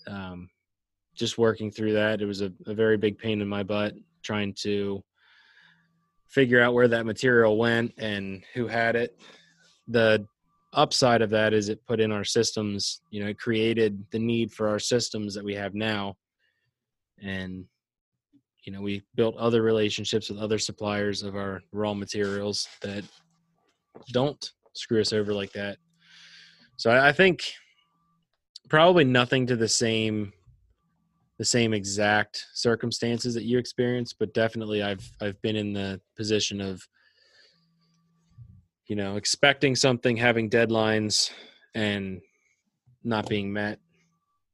Um, 0.06 0.48
just 1.14 1.38
working 1.38 1.70
through 1.70 1.92
that, 1.94 2.20
it 2.20 2.26
was 2.26 2.42
a, 2.42 2.52
a 2.66 2.74
very 2.74 2.96
big 2.96 3.18
pain 3.18 3.40
in 3.40 3.48
my 3.48 3.62
butt 3.62 3.94
trying 4.22 4.54
to 4.54 5.02
figure 6.26 6.60
out 6.60 6.74
where 6.74 6.88
that 6.88 7.06
material 7.06 7.56
went 7.56 7.92
and 7.98 8.42
who 8.54 8.66
had 8.66 8.96
it. 8.96 9.20
The 9.88 10.26
upside 10.74 11.22
of 11.22 11.30
that 11.30 11.54
is 11.54 11.68
it 11.68 11.84
put 11.86 12.00
in 12.00 12.12
our 12.12 12.24
systems 12.24 13.00
you 13.10 13.22
know 13.22 13.28
it 13.28 13.38
created 13.38 14.04
the 14.10 14.18
need 14.18 14.52
for 14.52 14.68
our 14.68 14.78
systems 14.78 15.34
that 15.34 15.44
we 15.44 15.54
have 15.54 15.74
now 15.74 16.16
and 17.22 17.64
you 18.64 18.72
know 18.72 18.80
we 18.80 19.02
built 19.14 19.36
other 19.36 19.62
relationships 19.62 20.28
with 20.28 20.38
other 20.38 20.58
suppliers 20.58 21.22
of 21.22 21.36
our 21.36 21.62
raw 21.72 21.94
materials 21.94 22.68
that 22.82 23.04
don't 24.12 24.52
screw 24.72 25.00
us 25.00 25.12
over 25.12 25.32
like 25.32 25.52
that 25.52 25.78
so 26.76 26.90
i, 26.90 27.08
I 27.08 27.12
think 27.12 27.44
probably 28.68 29.04
nothing 29.04 29.46
to 29.46 29.56
the 29.56 29.68
same 29.68 30.32
the 31.38 31.44
same 31.44 31.74
exact 31.74 32.46
circumstances 32.54 33.34
that 33.34 33.44
you 33.44 33.58
experienced 33.58 34.16
but 34.18 34.34
definitely 34.34 34.82
i've 34.82 35.10
i've 35.20 35.40
been 35.42 35.56
in 35.56 35.72
the 35.72 36.00
position 36.16 36.60
of 36.60 36.86
you 38.86 38.96
know, 38.96 39.16
expecting 39.16 39.74
something, 39.74 40.16
having 40.16 40.50
deadlines, 40.50 41.30
and 41.74 42.20
not 43.02 43.28
being 43.28 43.52
met, 43.52 43.78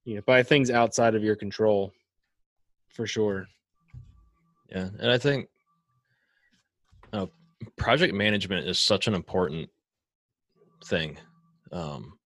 you 0.04 0.16
know, 0.16 0.22
by 0.26 0.42
things 0.42 0.70
outside 0.70 1.14
of 1.14 1.24
your 1.24 1.36
control, 1.36 1.92
for 2.88 3.06
sure. 3.06 3.46
Yeah, 4.70 4.88
and 5.00 5.10
I 5.10 5.18
think 5.18 5.48
uh, 7.12 7.26
project 7.80 8.14
management 8.14 8.68
is 8.68 8.78
such 8.78 9.08
an 9.08 9.14
important 9.14 9.68
thing. 10.84 11.16
Um, 11.72 12.18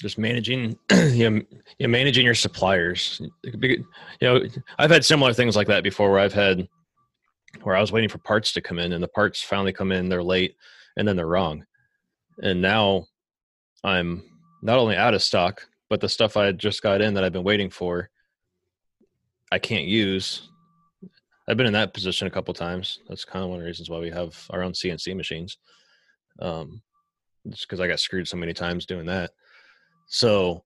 just 0.00 0.18
managing, 0.18 0.76
you 0.92 1.30
know, 1.30 1.42
you 1.78 1.88
managing 1.88 2.24
your 2.26 2.34
suppliers. 2.34 3.20
You 3.42 3.84
know, 4.20 4.42
I've 4.78 4.90
had 4.90 5.04
similar 5.04 5.32
things 5.32 5.56
like 5.56 5.66
that 5.68 5.82
before, 5.82 6.10
where 6.10 6.20
I've 6.20 6.34
had 6.34 6.68
where 7.62 7.74
I 7.74 7.80
was 7.80 7.90
waiting 7.90 8.08
for 8.08 8.18
parts 8.18 8.52
to 8.52 8.60
come 8.60 8.78
in, 8.78 8.92
and 8.92 9.02
the 9.02 9.08
parts 9.08 9.42
finally 9.42 9.72
come 9.72 9.90
in, 9.90 10.08
they're 10.08 10.22
late 10.22 10.54
and 10.96 11.08
then 11.08 11.16
they're 11.16 11.26
wrong. 11.26 11.64
And 12.42 12.60
now 12.60 13.06
I'm 13.82 14.22
not 14.62 14.78
only 14.78 14.96
out 14.96 15.14
of 15.14 15.22
stock, 15.22 15.66
but 15.88 16.00
the 16.00 16.08
stuff 16.08 16.36
I 16.36 16.52
just 16.52 16.82
got 16.82 17.00
in 17.00 17.14
that 17.14 17.24
I've 17.24 17.32
been 17.32 17.44
waiting 17.44 17.70
for, 17.70 18.10
I 19.50 19.58
can't 19.58 19.86
use. 19.86 20.49
I've 21.50 21.56
been 21.56 21.66
in 21.66 21.72
that 21.72 21.92
position 21.92 22.28
a 22.28 22.30
couple 22.30 22.54
times. 22.54 23.00
That's 23.08 23.24
kind 23.24 23.42
of 23.42 23.50
one 23.50 23.58
of 23.58 23.62
the 23.62 23.66
reasons 23.66 23.90
why 23.90 23.98
we 23.98 24.10
have 24.10 24.38
our 24.50 24.62
own 24.62 24.70
CNC 24.70 25.16
machines. 25.16 25.58
Um, 26.38 26.80
just 27.48 27.66
because 27.68 27.80
I 27.80 27.88
got 27.88 27.98
screwed 27.98 28.28
so 28.28 28.36
many 28.36 28.52
times 28.52 28.86
doing 28.86 29.06
that. 29.06 29.32
So, 30.06 30.62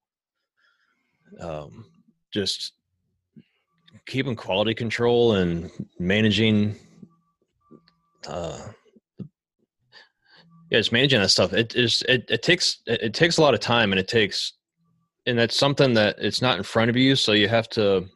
um, 1.41 1.87
just 2.35 2.75
keeping 4.07 4.37
quality 4.37 4.75
control 4.75 5.37
and 5.37 5.71
managing 5.99 6.76
uh, 8.29 8.59
yeah, 10.71 10.79
it's 10.79 10.93
managing 10.93 11.21
that 11.21 11.31
stuff. 11.31 11.55
It 11.55 11.75
is 11.76 12.03
it, 12.11 12.26
it 12.29 12.43
takes 12.43 12.83
it, 12.87 13.00
it 13.03 13.14
takes 13.14 13.38
a 13.38 13.43
lot 13.43 13.55
of 13.55 13.61
time 13.61 13.93
and 13.93 13.99
it 13.99 14.09
takes 14.09 14.53
and 15.25 15.38
that's 15.38 15.59
something 15.59 15.95
that 15.95 16.17
it's 16.19 16.43
not 16.43 16.59
in 16.59 16.62
front 16.62 16.91
of 16.91 16.97
you, 16.97 17.17
so 17.17 17.33
you 17.33 17.49
have 17.49 17.71
to 17.71 18.07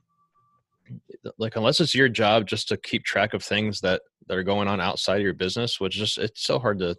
like 1.38 1.56
unless 1.56 1.80
it's 1.80 1.94
your 1.94 2.08
job 2.08 2.46
just 2.46 2.68
to 2.68 2.76
keep 2.76 3.04
track 3.04 3.34
of 3.34 3.42
things 3.42 3.80
that 3.80 4.02
that 4.26 4.36
are 4.36 4.42
going 4.42 4.68
on 4.68 4.80
outside 4.80 5.16
of 5.16 5.22
your 5.22 5.34
business, 5.34 5.80
which 5.80 5.94
just 5.94 6.18
it's 6.18 6.42
so 6.42 6.58
hard 6.58 6.78
to 6.78 6.96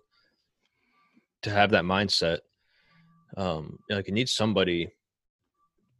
to 1.43 1.49
have 1.49 1.71
that 1.71 1.83
mindset. 1.83 2.39
Um, 3.37 3.79
like 3.89 4.07
you 4.07 4.13
need 4.13 4.29
somebody 4.29 4.91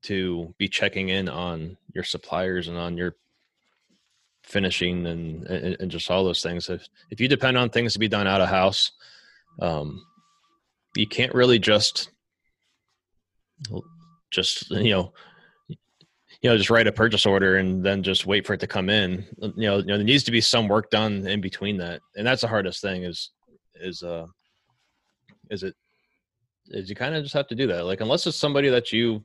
to 0.04 0.54
be 0.58 0.68
checking 0.68 1.10
in 1.10 1.30
on 1.30 1.78
your 1.94 2.04
suppliers 2.04 2.68
and 2.68 2.78
on 2.78 2.98
your 2.98 3.16
finishing 4.44 5.06
and, 5.06 5.46
and, 5.46 5.78
and 5.80 5.92
just 5.92 6.10
all 6.10 6.24
those 6.24 6.42
things. 6.42 6.70
If 6.70 6.88
if 7.12 7.20
you 7.20 7.28
depend 7.28 7.58
on 7.58 7.70
things 7.70 7.94
to 7.94 8.00
be 8.00 8.08
done 8.08 8.28
out 8.28 8.42
of 8.42 8.50
house, 8.50 8.92
um, 9.62 10.04
you 10.96 11.08
can't 11.08 11.34
really 11.34 11.60
just 11.60 12.10
just 14.32 14.70
you 14.72 14.92
know 14.92 15.14
you 16.42 16.50
know 16.50 16.58
just 16.58 16.70
write 16.70 16.88
a 16.88 16.92
purchase 16.92 17.26
order 17.26 17.58
and 17.58 17.84
then 17.84 18.02
just 18.02 18.26
wait 18.26 18.46
for 18.46 18.54
it 18.54 18.60
to 18.62 18.68
come 18.68 18.90
in. 18.90 19.26
You 19.42 19.54
know 19.56 19.78
you 19.78 19.86
know 19.86 19.98
there 19.98 20.04
needs 20.04 20.24
to 20.24 20.32
be 20.32 20.42
some 20.42 20.68
work 20.68 20.90
done 20.90 21.28
in 21.28 21.42
between 21.42 21.78
that. 21.78 22.02
And 22.16 22.26
that's 22.26 22.42
the 22.42 22.48
hardest 22.48 22.82
thing 22.82 23.04
is 23.04 23.32
is 23.76 24.04
uh 24.04 24.26
is 25.50 25.64
it 25.64 25.76
is 26.70 26.90
you 26.90 26.96
kind 26.96 27.16
of 27.16 27.24
just 27.24 27.36
have 27.36 27.48
to 27.48 27.56
do 27.56 27.68
that. 27.68 27.86
Like 27.86 28.02
unless 28.02 28.26
it's 28.26 28.38
somebody 28.38 28.70
that 28.70 28.92
you 28.94 29.24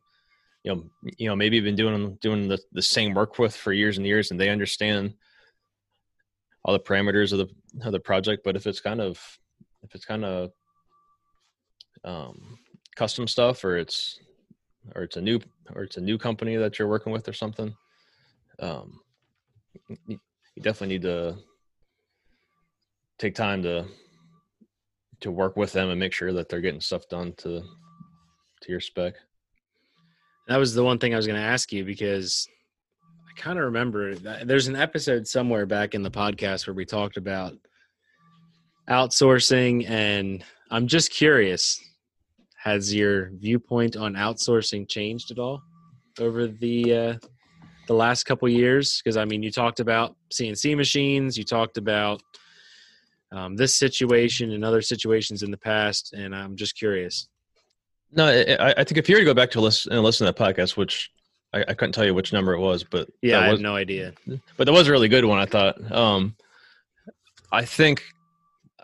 you 0.64 0.74
know 0.74 0.84
you 1.18 1.28
know 1.28 1.36
maybe 1.36 1.56
you've 1.56 1.64
been 1.64 1.76
doing 1.76 2.18
doing 2.20 2.48
the, 2.48 2.58
the 2.72 2.82
same 2.82 3.14
work 3.14 3.38
with 3.38 3.54
for 3.54 3.72
years 3.72 3.98
and 3.98 4.06
years 4.06 4.30
and 4.30 4.40
they 4.40 4.48
understand 4.48 5.14
all 6.64 6.72
the 6.72 6.80
parameters 6.80 7.32
of 7.32 7.38
the 7.38 7.86
of 7.86 7.92
the 7.92 8.00
project 8.00 8.42
but 8.44 8.56
if 8.56 8.66
it's 8.66 8.80
kind 8.80 9.00
of 9.00 9.20
if 9.82 9.94
it's 9.94 10.06
kind 10.06 10.24
of 10.24 10.50
um 12.04 12.58
custom 12.96 13.28
stuff 13.28 13.62
or 13.62 13.76
it's 13.76 14.18
or 14.94 15.02
it's 15.02 15.16
a 15.16 15.20
new 15.20 15.38
or 15.74 15.82
it's 15.82 15.96
a 15.96 16.00
new 16.00 16.18
company 16.18 16.56
that 16.56 16.78
you're 16.78 16.88
working 16.88 17.12
with 17.12 17.28
or 17.28 17.32
something 17.32 17.74
um 18.60 19.00
you 20.08 20.18
definitely 20.62 20.94
need 20.94 21.02
to 21.02 21.36
take 23.18 23.34
time 23.34 23.62
to 23.62 23.84
to 25.20 25.30
work 25.30 25.56
with 25.56 25.72
them 25.72 25.90
and 25.90 25.98
make 25.98 26.12
sure 26.12 26.32
that 26.32 26.48
they're 26.48 26.60
getting 26.60 26.80
stuff 26.80 27.08
done 27.08 27.32
to 27.38 27.62
to 28.60 28.70
your 28.70 28.80
spec. 28.80 29.14
That 30.48 30.58
was 30.58 30.74
the 30.74 30.84
one 30.84 30.98
thing 30.98 31.14
i 31.14 31.16
was 31.16 31.26
going 31.26 31.40
to 31.40 31.46
ask 31.46 31.72
you 31.72 31.84
because 31.84 32.46
i 33.02 33.40
kind 33.40 33.58
of 33.58 33.64
remember 33.64 34.14
that 34.16 34.46
there's 34.46 34.68
an 34.68 34.76
episode 34.76 35.26
somewhere 35.26 35.64
back 35.66 35.94
in 35.94 36.02
the 36.02 36.10
podcast 36.10 36.66
where 36.66 36.74
we 36.74 36.84
talked 36.84 37.16
about 37.16 37.54
outsourcing 38.90 39.88
and 39.88 40.44
i'm 40.70 40.86
just 40.86 41.10
curious 41.10 41.80
has 42.64 42.94
your 42.94 43.28
viewpoint 43.34 43.94
on 43.94 44.14
outsourcing 44.14 44.88
changed 44.88 45.30
at 45.30 45.38
all 45.38 45.62
over 46.18 46.46
the 46.46 46.94
uh, 46.94 47.14
the 47.86 47.92
last 47.92 48.24
couple 48.24 48.48
years? 48.48 49.02
Because 49.02 49.18
I 49.18 49.26
mean, 49.26 49.42
you 49.42 49.50
talked 49.50 49.80
about 49.80 50.16
CNC 50.32 50.74
machines, 50.74 51.36
you 51.36 51.44
talked 51.44 51.76
about 51.76 52.22
um, 53.32 53.54
this 53.54 53.74
situation 53.74 54.52
and 54.52 54.64
other 54.64 54.80
situations 54.80 55.42
in 55.42 55.50
the 55.50 55.58
past, 55.58 56.14
and 56.14 56.34
I'm 56.34 56.56
just 56.56 56.78
curious. 56.78 57.28
No, 58.10 58.28
I, 58.28 58.72
I 58.78 58.84
think 58.84 58.96
if 58.96 59.10
you 59.10 59.16
were 59.16 59.20
to 59.20 59.26
go 59.26 59.34
back 59.34 59.50
to 59.50 59.60
listen 59.60 59.92
and 59.92 60.02
listen 60.02 60.26
to 60.26 60.32
that 60.32 60.42
podcast, 60.42 60.74
which 60.74 61.10
I, 61.52 61.64
I, 61.68 61.74
couldn't 61.74 61.92
tell 61.92 62.06
you 62.06 62.14
which 62.14 62.32
number 62.32 62.54
it 62.54 62.60
was, 62.60 62.82
but 62.82 63.10
yeah, 63.20 63.40
I 63.40 63.50
was, 63.50 63.58
have 63.58 63.62
no 63.62 63.76
idea. 63.76 64.14
But 64.56 64.64
that 64.64 64.72
was 64.72 64.88
a 64.88 64.90
really 64.90 65.08
good 65.08 65.26
one. 65.26 65.38
I 65.38 65.46
thought. 65.46 65.92
Um, 65.92 66.34
I 67.52 67.66
think 67.66 68.04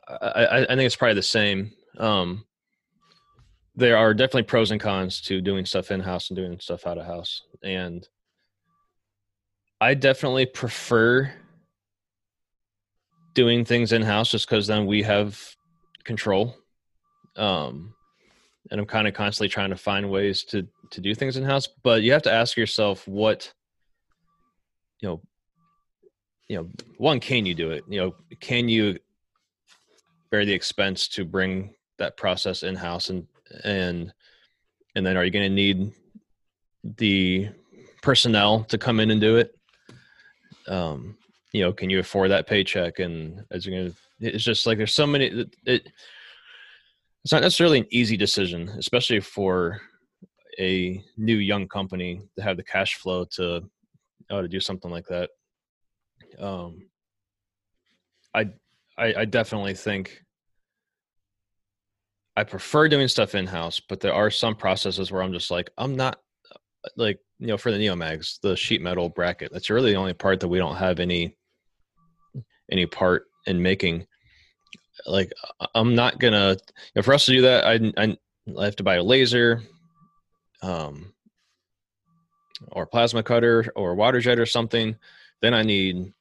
I, 0.07 0.67
I 0.69 0.75
think 0.75 0.83
it's 0.83 0.97
probably 0.97 1.15
the 1.15 1.23
same. 1.23 1.73
Um, 1.97 2.45
there 3.81 3.97
are 3.97 4.15
definitely 4.15 4.43
pros 4.43 4.71
and 4.71 4.81
cons 4.81 5.21
to 5.23 5.41
doing 5.41 5.65
stuff 5.65 5.91
in 5.91 6.01
house 6.01 6.29
and 6.29 6.37
doing 6.37 6.61
stuff 6.61 6.87
out 6.87 6.99
of 6.99 7.07
house. 7.07 7.43
And 7.65 8.07
I 9.81 9.95
definitely 9.95 10.47
prefer 10.47 11.33
doing 13.35 13.65
things 13.65 13.93
in 13.93 14.03
house 14.03 14.31
just 14.31 14.47
because 14.47 14.67
then 14.67 14.85
we 14.85 15.03
have 15.03 15.57
control. 16.05 16.55
Um, 17.37 17.95
and 18.71 18.79
I'm 18.79 18.87
kind 18.87 19.09
of 19.09 19.15
constantly 19.15 19.49
trying 19.49 19.71
to 19.71 19.77
find 19.77 20.11
ways 20.11 20.45
to 20.45 20.69
to 20.91 21.01
do 21.01 21.15
things 21.15 21.37
in 21.37 21.45
house. 21.45 21.67
But 21.83 22.03
you 22.03 22.13
have 22.13 22.23
to 22.23 22.33
ask 22.33 22.57
yourself 22.57 23.09
what 23.09 23.53
you 25.01 25.09
know. 25.09 25.21
You 26.49 26.57
know, 26.57 26.71
one, 26.99 27.21
can 27.21 27.47
you 27.47 27.55
do 27.55 27.71
it? 27.71 27.85
You 27.89 28.01
know, 28.01 28.15
can 28.41 28.69
you 28.69 28.99
bear 30.33 30.45
the 30.45 30.53
expense 30.53 31.07
to 31.09 31.25
bring 31.25 31.75
that 31.99 32.17
process 32.17 32.65
in 32.65 32.75
house 32.75 33.09
and 33.09 33.29
and 33.65 34.13
and 34.95 35.07
then 35.07 35.17
are 35.17 35.25
you 35.25 35.31
going 35.31 35.49
to 35.49 35.55
need 35.55 35.93
the 36.85 37.49
personnel 38.03 38.65
to 38.65 38.79
come 38.79 39.01
in 39.01 39.11
and 39.11 39.21
do 39.21 39.37
it? 39.37 39.57
Um 40.69 41.17
you 41.53 41.63
know 41.63 41.73
can 41.73 41.91
you 41.91 41.99
afford 41.99 42.31
that 42.31 42.47
paycheck? 42.47 42.99
And 42.99 43.45
as 43.51 43.67
you're 43.67 43.77
going 43.77 43.91
to 43.91 43.97
it's 44.21 44.45
just 44.45 44.67
like 44.67 44.79
there's 44.79 44.95
so 44.95 45.07
many 45.07 45.27
it, 45.27 45.57
it 45.67 45.93
it's 47.25 47.33
not 47.33 47.43
necessarily 47.43 47.81
an 47.81 47.87
easy 47.91 48.17
decision 48.17 48.69
especially 48.79 49.21
for 49.21 49.81
a 50.59 51.03
new 51.17 51.37
young 51.37 51.69
company 51.69 52.21
to 52.37 52.43
have 52.43 52.57
the 52.57 52.63
cash 52.63 52.97
flow 52.97 53.25
to 53.25 53.63
uh, 54.31 54.43
to 54.43 54.49
do 54.49 54.61
something 54.61 54.91
like 54.91 55.07
that. 55.07 55.31
Um 56.39 56.87
I, 58.35 58.51
I 58.97 59.15
i 59.19 59.25
definitely 59.25 59.75
think 59.75 60.23
I 62.37 62.45
prefer 62.45 62.89
doing 62.89 63.09
stuff 63.09 63.35
in 63.35 63.47
house, 63.47 63.81
but 63.81 64.01
there 64.01 64.15
are 64.15 64.31
some 64.31 64.55
processes 64.55 65.11
where 65.11 65.23
I'm 65.23 65.33
just 65.33 65.51
like, 65.51 65.71
I'm 65.77 65.97
not 65.97 66.21
like, 66.97 67.19
you 67.39 67.49
know, 67.49 67.57
for 67.57 67.73
the 67.73 67.79
Neomags, 67.79 68.41
the 68.41 68.57
sheet 68.57 68.81
metal 68.81 69.09
bracket, 69.09 69.53
that's 69.53 69.71
really 69.71 69.93
the 69.93 69.99
only 69.99 70.15
part 70.15 70.41
that 70.41 70.49
we 70.49 70.59
don't 70.59 70.77
have 70.77 71.01
any, 71.01 71.37
any 72.71 72.87
part 72.87 73.27
in 73.47 73.61
making. 73.61 74.07
Like, 75.07 75.33
I'm 75.75 75.95
not 75.95 76.19
gonna, 76.19 76.51
you 76.53 76.93
know, 76.97 77.03
for 77.03 77.15
us 77.15 77.27
to 77.27 77.33
do 77.33 77.43
that, 77.43 77.65
I, 77.65 77.93
I, 78.03 78.65
have 78.65 78.77
to 78.77 78.83
buy 78.83 78.97
a 78.97 79.03
laser, 79.03 79.63
um, 80.63 81.13
or 82.73 82.87
plasma 82.87 83.23
cutter 83.23 83.73
or 83.75 83.95
water 83.95 84.21
jet 84.21 84.39
or 84.39 84.47
something. 84.47 84.97
Then 85.41 85.55
I 85.55 85.63
need 85.63 86.13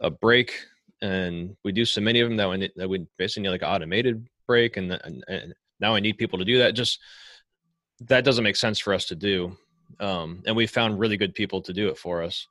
a 0.00 0.10
brake 0.10 0.54
and 1.00 1.56
we 1.64 1.72
do 1.72 1.84
so 1.84 2.00
many 2.00 2.20
of 2.20 2.28
them 2.28 2.36
that 2.36 2.48
we, 2.48 2.70
that 2.76 2.88
we 2.88 3.06
basically 3.18 3.44
need 3.44 3.50
like 3.50 3.62
automated 3.62 4.26
brake 4.46 4.76
and, 4.76 4.92
and, 4.92 5.24
and 5.28 5.54
now 5.80 5.94
I 5.94 6.00
need 6.00 6.18
people 6.18 6.38
to 6.38 6.44
do 6.44 6.58
that. 6.58 6.72
Just 6.72 7.00
that 8.08 8.24
doesn't 8.24 8.44
make 8.44 8.56
sense 8.56 8.78
for 8.78 8.94
us 8.94 9.06
to 9.06 9.14
do. 9.14 9.56
Um, 10.00 10.42
and 10.46 10.56
we 10.56 10.66
found 10.66 10.98
really 10.98 11.16
good 11.16 11.34
people 11.34 11.60
to 11.62 11.72
do 11.72 11.88
it 11.88 11.98
for 11.98 12.22
us. 12.22 12.46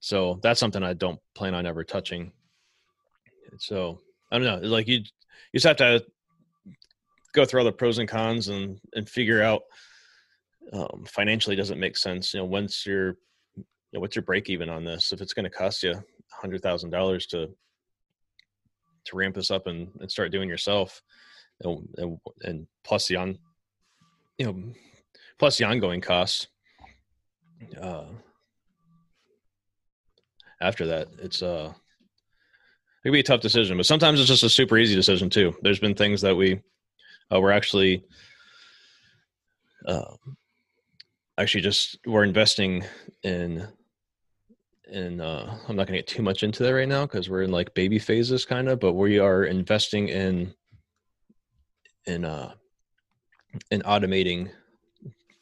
So 0.00 0.38
that's 0.42 0.60
something 0.60 0.82
I 0.82 0.94
don't 0.94 1.20
plan 1.34 1.54
on 1.54 1.66
ever 1.66 1.84
touching. 1.84 2.32
So 3.58 3.98
I 4.30 4.38
don't 4.38 4.62
know. 4.62 4.68
Like 4.68 4.88
you, 4.88 4.98
you 4.98 5.60
just 5.60 5.66
have 5.66 5.76
to 5.76 6.04
go 7.32 7.44
through 7.44 7.60
all 7.60 7.66
the 7.66 7.72
pros 7.72 7.98
and 7.98 8.08
cons 8.08 8.48
and 8.48 8.80
and 8.94 9.08
figure 9.08 9.42
out 9.42 9.62
um, 10.72 11.04
financially 11.06 11.56
does 11.56 11.70
it 11.70 11.78
make 11.78 11.96
sense. 11.96 12.34
You 12.34 12.40
know, 12.40 12.46
once 12.46 12.86
you're, 12.86 13.16
you 13.56 13.64
know, 13.92 14.00
what's 14.00 14.16
your 14.16 14.22
break 14.22 14.48
even 14.50 14.68
on 14.68 14.84
this? 14.84 15.12
If 15.12 15.20
it's 15.20 15.34
going 15.34 15.44
to 15.44 15.50
cost 15.50 15.82
you 15.82 15.92
a 15.92 16.02
hundred 16.30 16.62
thousand 16.62 16.90
dollars 16.90 17.26
to 17.28 17.48
to 19.06 19.16
ramp 19.16 19.34
this 19.34 19.50
up 19.50 19.66
and, 19.66 19.88
and 20.00 20.10
start 20.10 20.32
doing 20.32 20.48
yourself. 20.48 21.02
And, 21.62 21.88
and, 21.98 22.18
and 22.42 22.66
plus 22.82 23.06
the 23.06 23.16
on 23.16 23.38
you 24.38 24.46
know 24.46 24.72
plus 25.38 25.56
the 25.56 25.64
ongoing 25.64 26.00
costs 26.00 26.48
uh 27.80 28.06
after 30.60 30.86
that 30.86 31.06
it's 31.18 31.42
uh 31.42 31.72
it 31.72 33.08
could 33.08 33.12
be 33.12 33.20
a 33.20 33.22
tough 33.22 33.40
decision 33.40 33.76
but 33.76 33.86
sometimes 33.86 34.18
it's 34.18 34.28
just 34.28 34.42
a 34.42 34.48
super 34.48 34.76
easy 34.78 34.96
decision 34.96 35.30
too. 35.30 35.54
There's 35.62 35.78
been 35.78 35.94
things 35.94 36.20
that 36.22 36.34
we 36.34 36.60
uh, 37.32 37.40
we're 37.40 37.52
actually 37.52 38.04
uh, 39.86 40.14
actually 41.38 41.60
just 41.60 41.98
we're 42.06 42.24
investing 42.24 42.84
in 43.22 43.66
and 44.90 45.20
uh, 45.20 45.46
I'm 45.68 45.76
not 45.76 45.86
going 45.86 45.98
to 45.98 45.98
get 45.98 46.06
too 46.06 46.22
much 46.22 46.42
into 46.42 46.62
that 46.62 46.74
right 46.74 46.88
now 46.88 47.06
because 47.06 47.28
we're 47.28 47.42
in 47.42 47.50
like 47.50 47.74
baby 47.74 47.98
phases, 47.98 48.44
kind 48.44 48.68
of. 48.68 48.80
But 48.80 48.92
we 48.92 49.18
are 49.18 49.44
investing 49.44 50.08
in 50.08 50.54
in 52.06 52.24
uh, 52.24 52.52
in 53.70 53.82
automating 53.82 54.50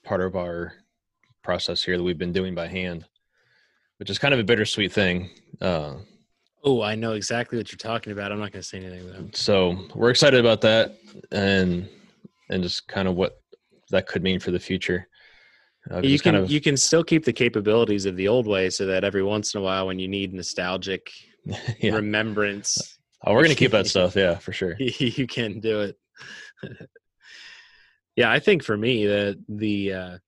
part 0.04 0.20
of 0.20 0.36
our 0.36 0.74
process 1.42 1.82
here 1.82 1.96
that 1.96 2.04
we've 2.04 2.18
been 2.18 2.32
doing 2.32 2.54
by 2.54 2.68
hand, 2.68 3.04
which 3.98 4.10
is 4.10 4.18
kind 4.18 4.34
of 4.34 4.40
a 4.40 4.44
bittersweet 4.44 4.92
thing. 4.92 5.30
Uh, 5.60 5.94
oh, 6.64 6.82
I 6.82 6.94
know 6.94 7.12
exactly 7.12 7.58
what 7.58 7.70
you're 7.72 7.78
talking 7.78 8.12
about. 8.12 8.32
I'm 8.32 8.38
not 8.38 8.52
going 8.52 8.62
to 8.62 8.68
say 8.68 8.78
anything 8.78 9.06
though. 9.06 9.28
So 9.32 9.86
we're 9.94 10.10
excited 10.10 10.40
about 10.40 10.60
that, 10.62 10.96
and 11.30 11.88
and 12.48 12.62
just 12.62 12.86
kind 12.88 13.08
of 13.08 13.16
what 13.16 13.40
that 13.90 14.06
could 14.06 14.22
mean 14.22 14.40
for 14.40 14.50
the 14.50 14.60
future. 14.60 15.08
Uh, 15.90 16.00
you 16.00 16.18
can 16.18 16.34
kind 16.34 16.44
of, 16.44 16.50
you 16.50 16.60
can 16.60 16.76
still 16.76 17.02
keep 17.02 17.24
the 17.24 17.32
capabilities 17.32 18.06
of 18.06 18.16
the 18.16 18.28
old 18.28 18.46
way, 18.46 18.70
so 18.70 18.86
that 18.86 19.04
every 19.04 19.22
once 19.22 19.54
in 19.54 19.60
a 19.60 19.64
while, 19.64 19.86
when 19.86 19.98
you 19.98 20.08
need 20.08 20.32
nostalgic 20.32 21.10
yeah. 21.80 21.94
remembrance, 21.94 22.98
oh, 23.24 23.32
we're 23.32 23.42
gonna 23.42 23.54
keep 23.54 23.72
that 23.72 23.86
stuff. 23.88 24.14
Yeah, 24.14 24.38
for 24.38 24.52
sure. 24.52 24.76
you 24.78 25.26
can 25.26 25.60
do 25.60 25.80
it. 25.80 25.98
yeah, 28.16 28.30
I 28.30 28.38
think 28.38 28.62
for 28.62 28.76
me 28.76 29.06
that 29.06 29.42
the 29.48 29.92
uh, 29.92 30.18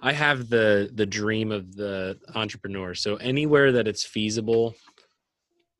I 0.00 0.12
have 0.12 0.48
the 0.48 0.90
the 0.92 1.06
dream 1.06 1.52
of 1.52 1.74
the 1.74 2.18
entrepreneur. 2.34 2.94
So 2.94 3.16
anywhere 3.16 3.72
that 3.72 3.88
it's 3.88 4.04
feasible 4.04 4.74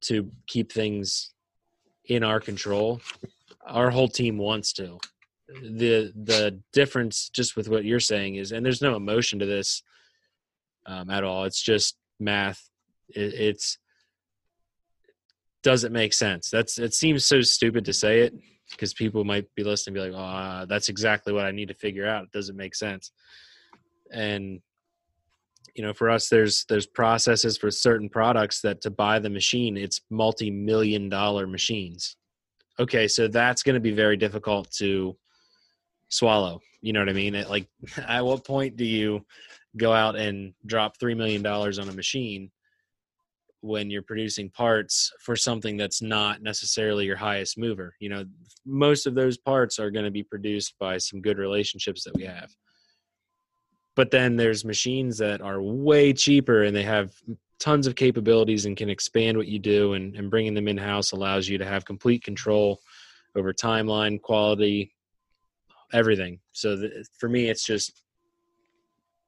to 0.03 0.31
keep 0.47 0.73
things 0.73 1.33
in 2.07 2.23
our 2.23 2.41
control, 2.41 3.01
our 3.67 3.91
whole 3.91 4.09
team 4.09 4.37
wants 4.37 4.73
to 4.75 4.99
the 5.49 6.13
the 6.15 6.59
difference 6.73 7.29
just 7.29 7.57
with 7.57 7.69
what 7.69 7.85
you're 7.85 8.01
saying 8.01 8.37
is 8.37 8.53
and 8.53 8.65
there's 8.65 8.81
no 8.81 8.97
emotion 8.97 9.39
to 9.39 9.47
this 9.47 9.83
um, 10.87 11.11
at 11.11 11.25
all. 11.25 11.45
It's 11.45 11.63
just 11.63 11.97
math. 12.21 12.69
It, 13.09 13.35
it's 13.35 13.79
does 15.63 15.85
it 15.85 15.93
make 15.93 16.13
sense. 16.13 16.51
That's 16.51 16.79
it 16.79 16.95
seems 16.95 17.25
so 17.25 17.41
stupid 17.41 17.85
to 17.87 17.93
say 17.93 18.21
it 18.21 18.35
because 18.71 18.95
people 18.95 19.25
might 19.25 19.47
be 19.55 19.65
listening 19.65 19.95
be 19.95 20.01
like 20.01 20.13
oh 20.15 20.65
that's 20.67 20.89
exactly 20.89 21.33
what 21.33 21.45
i 21.45 21.51
need 21.51 21.69
to 21.69 21.75
figure 21.75 22.07
out. 22.07 22.25
It 22.25 22.33
doesn't 22.33 22.57
make 22.57 22.75
sense. 22.75 23.13
And 24.11 24.61
you 25.75 25.83
know 25.83 25.93
for 25.93 26.11
us 26.11 26.29
there's 26.29 26.65
there's 26.67 26.87
processes 26.87 27.57
for 27.57 27.71
certain 27.71 28.09
products 28.09 28.61
that 28.61 28.81
to 28.83 28.91
buy 28.91 29.19
the 29.19 29.31
machine 29.31 29.77
it's 29.77 30.03
multi-million 30.11 31.09
dollar 31.09 31.47
machines. 31.47 32.17
Okay 32.79 33.09
so 33.09 33.29
that's 33.29 33.63
going 33.63 33.75
to 33.75 33.81
be 33.81 33.93
very 33.93 34.17
difficult 34.17 34.71
to 34.73 35.17
swallow 36.15 36.61
you 36.85 36.93
know 36.93 37.01
what 37.01 37.09
i 37.09 37.15
mean? 37.15 37.35
It, 37.35 37.49
like 37.49 37.67
at 38.07 38.25
what 38.25 38.45
point 38.45 38.77
do 38.77 38.85
you 38.85 39.25
go 39.77 39.93
out 39.93 40.17
and 40.17 40.53
drop 40.67 41.01
three 41.01 41.15
million 41.15 41.43
dollars 41.43 41.79
on 41.79 41.89
a 41.89 41.93
machine 41.93 42.51
when 43.63 43.91
you're 43.91 44.03
producing 44.03 44.51
parts 44.51 45.11
for 45.21 45.35
something 45.35 45.79
that's 45.79 46.03
not 46.03 46.43
necessarily 46.43 47.07
your 47.07 47.17
highest 47.17 47.57
mover? 47.57 47.95
You 48.01 48.11
know 48.11 48.25
most 48.67 49.07
of 49.07 49.15
those 49.15 49.39
parts 49.39 49.79
are 49.79 49.91
going 49.91 50.05
to 50.05 50.11
be 50.11 50.23
produced 50.23 50.75
by 50.79 50.99
some 50.99 51.23
good 51.23 51.39
relationships 51.39 52.05
that 52.05 52.15
we 52.15 52.25
have. 52.25 52.51
But 53.97 54.11
then 54.11 54.37
there's 54.37 54.65
machines 54.65 55.17
that 55.19 55.41
are 55.41 55.63
way 55.63 56.13
cheaper 56.13 56.65
and 56.65 56.77
they 56.77 56.83
have 56.83 57.13
tons 57.61 57.87
of 57.87 57.95
capabilities 57.95 58.67
and 58.67 58.77
can 58.77 58.91
expand 58.91 59.39
what 59.39 59.47
you 59.47 59.59
do 59.59 59.95
and, 59.95 60.17
and 60.17 60.31
bringing 60.31 60.53
them 60.53 60.69
in 60.69 60.77
house 60.77 61.13
allows 61.13 61.49
you 61.49 61.57
to 61.57 61.65
have 61.65 61.87
complete 61.87 62.23
control 62.25 62.81
over 63.37 63.55
timeline 63.55 64.21
quality 64.21 64.94
everything 65.93 66.39
so 66.53 66.77
for 67.19 67.29
me 67.29 67.49
it's 67.49 67.65
just 67.65 68.03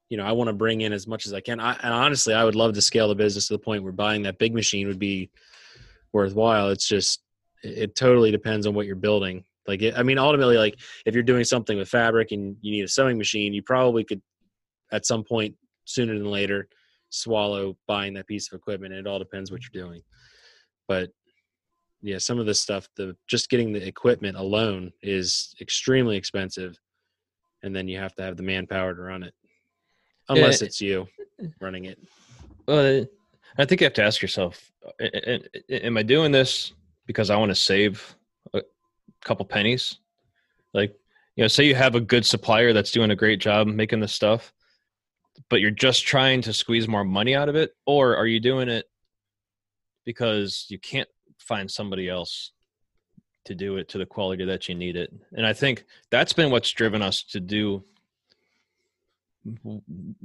you 0.09 0.17
know 0.17 0.25
i 0.25 0.33
want 0.33 0.49
to 0.49 0.55
bring 0.55 0.83
in 0.83 0.93
as 0.93 1.07
much 1.07 1.27
as 1.27 1.33
i 1.33 1.41
can 1.41 1.61
I, 1.61 1.75
and 1.83 1.93
honestly 1.93 2.35
i 2.35 2.45
would 2.45 2.55
love 2.55 2.73
to 2.75 2.83
scale 2.83 3.09
the 3.09 3.15
business 3.15 3.49
to 3.49 3.55
the 3.55 3.59
point 3.59 3.83
where 3.83 3.93
buying 3.93 4.23
that 4.23 4.39
big 4.39 4.55
machine 4.55 4.87
would 4.87 4.99
be 4.99 5.31
worthwhile 6.13 6.71
it's 6.71 6.89
just 6.89 7.23
it, 7.63 7.79
it 7.79 7.97
totally 7.97 8.31
depends 8.31 8.67
on 8.67 8.75
what 8.75 8.87
you're 8.87 8.97
building 8.97 9.45
like 9.67 9.83
it, 9.83 9.97
i 9.97 10.03
mean 10.03 10.19
ultimately 10.19 10.57
like 10.57 10.79
if 11.05 11.15
you're 11.15 11.23
doing 11.23 11.45
something 11.45 11.77
with 11.77 11.89
fabric 11.89 12.33
and 12.33 12.57
you 12.61 12.73
need 12.73 12.85
a 12.85 12.89
sewing 12.89 13.19
machine 13.19 13.53
you 13.53 13.63
probably 13.63 14.05
could 14.05 14.23
at 14.93 15.07
some 15.07 15.25
point 15.25 15.55
sooner 15.85 16.15
than 16.15 16.31
later 16.31 16.69
swallow 17.11 17.77
buying 17.87 18.15
that 18.15 18.27
piece 18.27 18.53
of 18.53 18.57
equipment. 18.57 18.95
It 18.95 19.07
all 19.07 19.19
depends 19.19 19.51
what 19.51 19.63
you're 19.63 19.85
doing. 19.85 20.03
But 20.89 21.11
yeah, 22.07 22.19
some 22.19 22.39
of 22.39 22.47
this 22.47 22.61
stuff, 22.61 22.89
the 22.97 23.17
just 23.27 23.51
getting 23.51 23.73
the 23.73 23.87
equipment 23.87 24.37
alone 24.37 24.93
is 25.03 25.55
extremely 25.61 26.17
expensive. 26.17 26.79
And 27.63 27.75
then 27.75 27.89
you 27.89 27.99
have 27.99 28.15
to 28.15 28.23
have 28.23 28.37
the 28.37 28.45
manpower 28.45 28.95
to 28.95 29.03
run 29.03 29.23
it. 29.25 29.35
Unless 30.29 30.61
yeah. 30.61 30.67
it's 30.67 30.81
you 30.81 31.09
running 31.61 31.87
it. 31.87 31.99
Well, 32.69 33.07
I 33.59 33.65
think 33.65 33.81
you 33.81 33.87
have 33.87 33.95
to 33.95 34.05
ask 34.05 34.23
yourself, 34.23 34.71
uh, 35.01 35.39
am 35.69 35.97
I 35.97 36.03
doing 36.03 36.31
this 36.31 36.73
because 37.07 37.31
I 37.31 37.37
want 37.37 37.51
to 37.51 37.57
save 37.57 38.15
a 38.55 38.63
couple 39.25 39.45
pennies? 39.45 39.99
Like, 40.75 40.95
you 41.35 41.43
know, 41.43 41.49
say 41.49 41.65
you 41.65 41.75
have 41.75 41.97
a 41.97 42.01
good 42.01 42.25
supplier 42.25 42.73
that's 42.73 42.93
doing 42.93 43.11
a 43.11 43.17
great 43.17 43.41
job 43.41 43.67
making 43.67 44.01
this 44.01 44.13
stuff 44.13 44.53
but 45.51 45.61
you're 45.61 45.71
just 45.71 46.07
trying 46.07 46.41
to 46.43 46.53
squeeze 46.53 46.89
more 46.89 47.05
money 47.05 47.35
out 47.35 47.49
of 47.49 47.57
it 47.57 47.73
or 47.87 48.17
are 48.17 48.27
you 48.27 48.41
doing 48.41 48.69
it 48.69 48.87
because 50.05 50.67
you 50.69 50.79
can't 50.79 51.09
find 51.47 51.71
somebody 51.71 52.09
else 52.09 52.53
to 53.45 53.55
do 53.55 53.77
it 53.77 53.89
to 53.89 53.99
the 53.99 54.07
quality 54.07 54.45
that 54.45 54.69
you 54.69 54.75
need 54.75 54.97
it. 54.97 55.13
And 55.37 55.47
i 55.47 55.53
think 55.53 55.85
that's 56.11 56.33
been 56.33 56.51
what's 56.51 56.71
driven 56.73 57.03
us 57.03 57.23
to 57.25 57.41
do 57.41 57.83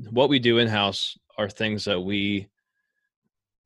what 0.10 0.30
we 0.30 0.40
do 0.40 0.58
in 0.58 0.68
house 0.68 1.18
are 1.38 1.48
things 1.48 1.86
that 1.86 2.00
we 2.00 2.48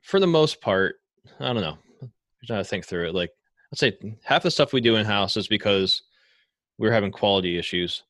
for 0.02 0.20
the 0.20 0.28
most 0.28 0.60
part 0.60 1.00
i 1.40 1.46
don't 1.54 1.62
know 1.62 1.78
i'm 2.02 2.12
trying 2.48 2.64
to 2.64 2.70
think 2.70 2.86
through 2.86 3.08
it. 3.08 3.16
Like 3.16 3.32
I'd 3.72 3.80
say 3.80 3.98
half 4.24 4.44
the 4.44 4.52
stuff 4.52 4.74
we 4.74 4.82
do 4.82 4.96
in 4.96 5.06
house 5.06 5.38
is 5.38 5.48
because 5.48 6.04
we're 6.78 6.92
having 6.92 7.12
quality 7.12 7.58
issues. 7.58 8.04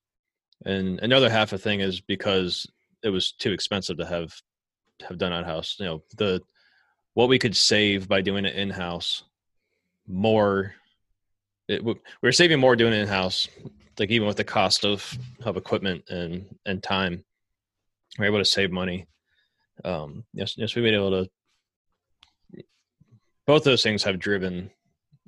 And 0.65 0.99
another 0.99 1.29
half 1.29 1.53
of 1.53 1.61
thing 1.61 1.81
is 1.81 2.01
because 2.01 2.67
it 3.03 3.09
was 3.09 3.31
too 3.31 3.51
expensive 3.51 3.97
to 3.97 4.05
have 4.05 4.33
have 5.07 5.17
done 5.17 5.33
out 5.33 5.45
house. 5.45 5.77
You 5.79 5.85
know, 5.85 6.03
the 6.17 6.41
what 7.13 7.29
we 7.29 7.39
could 7.39 7.55
save 7.55 8.07
by 8.07 8.21
doing 8.21 8.45
it 8.45 8.55
in 8.55 8.69
house 8.69 9.23
more 10.07 10.73
it, 11.67 11.83
we 11.83 11.95
are 12.23 12.31
saving 12.31 12.59
more 12.59 12.75
doing 12.75 12.93
it 12.93 12.97
in 12.97 13.07
house 13.07 13.47
like 13.99 14.09
even 14.11 14.27
with 14.27 14.37
the 14.37 14.43
cost 14.43 14.85
of 14.85 15.17
of 15.43 15.57
equipment 15.57 16.03
and 16.09 16.45
and 16.65 16.83
time 16.83 17.23
we're 18.17 18.25
able 18.25 18.37
to 18.37 18.45
save 18.45 18.71
money. 18.71 19.07
Um 19.83 20.23
yes 20.33 20.55
yes 20.57 20.75
we've 20.75 20.83
been 20.83 20.93
able 20.93 21.23
to 21.25 22.63
both 23.45 23.63
those 23.63 23.83
things 23.83 24.03
have 24.03 24.19
driven 24.19 24.71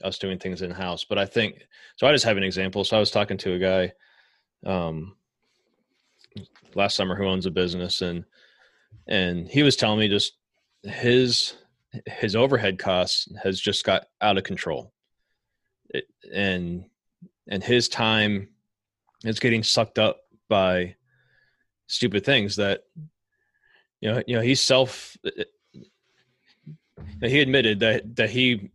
us 0.04 0.20
doing 0.20 0.38
things 0.38 0.62
in 0.62 0.72
house 0.72 1.04
but 1.04 1.18
i 1.18 1.26
think 1.26 1.66
so 1.96 2.08
i 2.08 2.12
just 2.12 2.26
have 2.26 2.38
an 2.38 2.44
example. 2.44 2.84
So 2.84 2.96
i 2.96 3.00
was 3.00 3.12
talking 3.12 3.38
to 3.40 3.54
a 3.54 3.60
guy 3.60 3.92
um 4.66 5.16
last 6.76 6.96
summer 6.96 7.16
who 7.16 7.26
owns 7.26 7.46
a 7.46 7.52
business 7.52 8.02
and 8.02 8.24
and 9.08 9.48
he 9.48 9.64
was 9.64 9.76
telling 9.76 10.00
me 10.00 10.08
just 10.08 10.34
his 10.84 11.54
his 12.06 12.36
overhead 12.36 12.80
costs 12.80 13.28
has 13.42 13.60
just 13.60 13.84
got 13.84 14.08
out 14.22 14.38
of 14.38 14.44
control 14.44 14.94
it, 15.90 16.06
and 16.34 16.86
and 17.48 17.64
his 17.64 17.90
time 17.90 18.50
is 19.24 19.40
getting 19.40 19.64
sucked 19.64 20.00
up 20.00 20.22
by 20.50 20.96
stupid 21.88 22.26
things 22.26 22.56
that 22.56 22.84
you 24.02 24.12
know 24.12 24.22
you 24.28 24.36
know 24.36 24.42
he's 24.42 24.62
self 24.62 25.16
he 27.22 27.40
admitted 27.40 27.80
that 27.80 28.16
that 28.16 28.30
he 28.30 28.70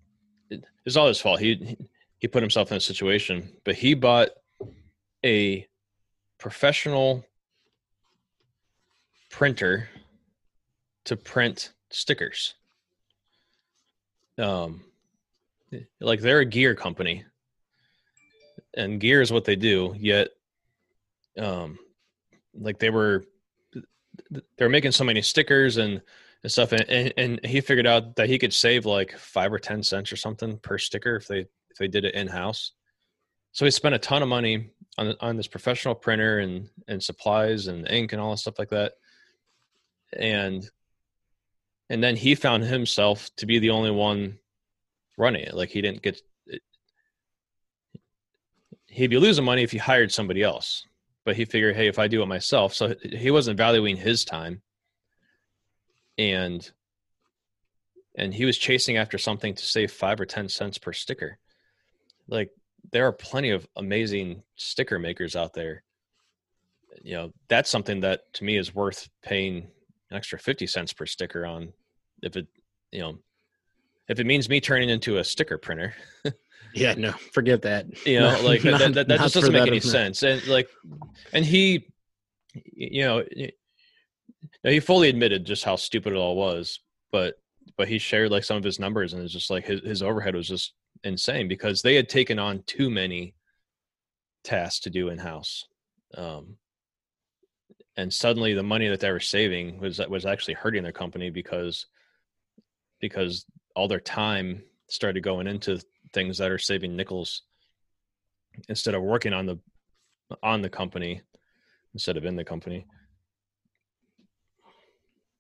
it's 0.85 0.97
all 0.97 1.09
his 1.09 1.21
fault 1.21 1.41
he 1.41 1.77
he 2.19 2.29
put 2.29 2.43
himself 2.43 2.71
in 2.71 2.77
a 2.77 2.81
situation 2.81 3.49
but 3.65 3.75
he 3.75 3.95
bought 3.95 4.31
a 5.25 5.67
professional 6.39 7.25
printer 9.31 9.89
to 11.05 11.17
print 11.17 11.73
stickers. 11.91 12.55
Um, 14.43 14.85
like 16.01 16.21
they're 16.21 16.41
a 16.41 16.45
gear 16.45 16.75
company, 16.75 17.25
and 18.75 19.01
gear 19.01 19.21
is 19.21 19.33
what 19.33 19.45
they 19.45 19.57
do. 19.57 19.95
Yet, 19.97 20.29
um, 21.39 21.79
like 22.55 22.79
they 22.79 22.91
were, 22.91 23.25
they 24.31 24.65
were 24.65 24.69
making 24.69 24.93
so 24.93 25.05
many 25.05 25.23
stickers 25.23 25.77
and 25.77 26.03
and 26.43 26.53
stuff, 26.53 26.73
and, 26.73 26.89
and 26.91 27.13
and 27.17 27.47
he 27.47 27.61
figured 27.61 27.87
out 27.87 28.17
that 28.17 28.29
he 28.29 28.39
could 28.39 28.53
save 28.53 28.85
like 28.85 29.17
five 29.17 29.53
or 29.53 29.59
ten 29.59 29.83
cents 29.83 30.13
or 30.13 30.17
something 30.17 30.59
per 30.59 30.79
sticker 30.79 31.17
if 31.17 31.29
they 31.29 31.41
if 31.41 31.79
they 31.79 31.89
did 31.89 32.05
it 32.05 32.15
in 32.15 32.27
house. 32.27 32.73
So 33.53 33.65
he 33.65 33.71
spent 33.71 33.95
a 33.95 33.99
ton 33.99 34.23
of 34.23 34.29
money 34.29 34.71
on 34.99 35.15
on 35.21 35.37
this 35.37 35.49
professional 35.49 35.95
printer 35.95 36.41
and 36.41 36.69
and 36.89 37.03
supplies 37.03 37.69
and 37.69 37.89
ink 37.89 38.13
and 38.13 38.21
all 38.21 38.31
that 38.33 38.39
stuff 38.39 38.59
like 38.59 38.71
that 38.71 38.95
and 40.13 40.69
and 41.93 42.03
then 42.03 42.17
he 42.17 42.35
found 42.35 42.65
himself 42.65 43.29
to 43.37 43.45
be 43.45 43.59
the 43.59 43.69
only 43.69 43.91
one 43.91 44.39
running 45.19 45.43
it. 45.43 45.53
Like 45.53 45.69
he 45.69 45.83
didn't 45.83 46.01
get 46.01 46.23
he'd 48.87 49.09
be 49.09 49.19
losing 49.19 49.45
money 49.45 49.63
if 49.63 49.73
he 49.73 49.77
hired 49.77 50.11
somebody 50.11 50.43
else. 50.43 50.87
But 51.27 51.37
he 51.37 51.45
figured 51.45 51.77
hey 51.77 51.89
if 51.89 51.99
i 51.99 52.09
do 52.09 52.23
it 52.23 52.27
myself 52.27 52.73
so 52.73 52.95
he 53.03 53.31
wasn't 53.31 53.59
valuing 53.59 53.99
his 53.99 54.25
time. 54.25 54.63
And 56.17 56.69
and 58.15 58.33
he 58.33 58.47
was 58.47 58.57
chasing 58.57 58.97
after 58.97 59.19
something 59.19 59.55
to 59.55 59.63
save 59.63 59.93
five 59.93 60.19
or 60.19 60.25
ten 60.25 60.49
cents 60.49 60.79
per 60.79 60.95
sticker. 60.95 61.39
Like 62.27 62.53
there 62.91 63.07
are 63.07 63.13
plenty 63.13 63.51
of 63.51 63.69
amazing 63.77 64.45
sticker 64.57 64.99
makers 64.99 65.37
out 65.37 65.53
there. 65.53 65.83
You 67.03 67.17
know 67.17 67.33
that's 67.49 67.69
something 67.69 68.01
that 68.01 68.33
to 68.33 68.45
me 68.45 68.57
is 68.57 68.75
worth 68.75 69.11
paying 69.23 69.67
an 70.11 70.17
extra 70.17 70.39
50 70.39 70.67
cents 70.67 70.95
per 70.95 71.05
sticker 71.05 71.45
on 71.45 71.75
if 72.23 72.37
it 72.37 72.47
you 72.91 73.01
know 73.01 73.19
if 74.09 74.21
it 74.21 74.27
means 74.27 74.49
me 74.49 74.61
turning 74.61 74.89
into 74.89 75.19
a 75.19 75.25
sticker 75.25 75.59
printer. 75.59 75.95
Yeah 76.75 76.95
no 76.95 77.13
forget 77.35 77.61
that. 77.63 78.07
You 78.07 78.21
know 78.21 78.41
like 78.43 78.65
not, 78.65 78.79
that, 78.79 78.95
that, 78.95 79.09
that 79.09 79.21
just 79.21 79.35
doesn't 79.35 79.53
make 79.53 79.67
any 79.67 79.79
sense. 79.79 80.23
And 80.23 80.47
like 80.47 80.71
and 81.35 81.45
he 81.45 81.87
you 82.73 83.03
know 83.03 83.23
he 84.63 84.81
fully 84.81 85.09
admitted 85.09 85.45
just 85.45 85.65
how 85.65 85.77
stupid 85.77 86.15
it 86.15 86.17
all 86.17 86.35
was 86.37 86.81
but 87.11 87.35
but 87.77 87.89
he 87.89 87.99
shared 87.99 88.31
like 88.31 88.45
some 88.45 88.57
of 88.57 88.65
his 88.65 88.79
numbers 88.79 89.13
and 89.13 89.23
it's 89.23 89.33
just 89.33 89.51
like 89.51 89.67
his, 89.67 89.81
his 89.81 90.03
overhead 90.03 90.35
was 90.35 90.49
just 90.49 90.73
insane 91.05 91.49
because 91.49 91.83
they 91.83 91.95
had 91.95 92.09
taken 92.09 92.39
on 92.39 92.63
too 92.67 92.91
many 92.91 93.35
tasks 94.45 94.81
to 94.81 94.91
do 94.91 95.09
in 95.09 95.19
house 95.19 95.67
um 96.17 96.57
and 97.97 98.13
suddenly 98.13 98.55
the 98.55 98.63
money 98.63 98.89
that 98.89 99.01
they 99.01 99.13
were 99.13 99.21
saving 99.21 99.79
was 99.79 100.01
was 100.09 100.27
actually 100.27 100.55
hurting 100.55 100.83
their 100.83 100.93
company 100.93 101.31
because 101.31 101.87
because 103.03 103.45
all 103.77 103.89
their 103.89 104.01
time 104.01 104.63
started 104.89 105.23
going 105.23 105.47
into 105.47 105.79
things 106.15 106.39
that 106.39 106.51
are 106.51 106.59
saving 106.59 106.97
nickels 106.97 107.43
instead 108.71 108.95
of 108.95 109.03
working 109.03 109.35
on 109.35 109.45
the 109.45 109.59
on 110.43 110.63
the 110.63 110.71
company 110.71 111.21
instead 111.93 112.17
of 112.17 112.25
in 112.25 112.37
the 112.37 112.45
company 112.45 112.87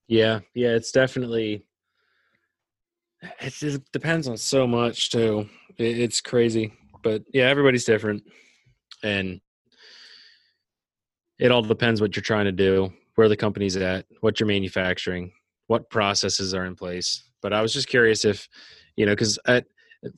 yeah 0.07 0.41
yeah 0.55 0.71
it's 0.71 0.93
definitely 0.93 1.67
it, 3.41 3.83
depends 3.93 4.29
on 4.29 4.37
so 4.37 4.67
much 4.67 5.11
too 5.11 5.49
it, 5.79 5.99
it's 5.99 6.21
crazy 6.21 6.73
but 7.03 7.23
yeah 7.33 7.45
everybody's 7.45 7.85
different 7.85 8.23
and 9.03 9.41
it 11.39 11.51
all 11.51 11.63
depends 11.63 12.01
what 12.01 12.15
you're 12.15 12.23
trying 12.23 12.45
to 12.45 12.53
do 12.53 12.93
where 13.15 13.29
the 13.29 13.37
company's 13.37 13.77
at, 13.77 14.07
what 14.21 14.41
you're 14.41 14.47
manufacturing, 14.47 15.33
what 15.67 15.91
processes 15.91 16.55
are 16.55 16.65
in 16.65 16.77
place. 16.77 17.25
But 17.43 17.53
I 17.53 17.61
was 17.61 17.73
just 17.73 17.89
curious 17.89 18.25
if, 18.25 18.49
you 18.97 19.05
know, 19.05 19.13
because 19.13 19.39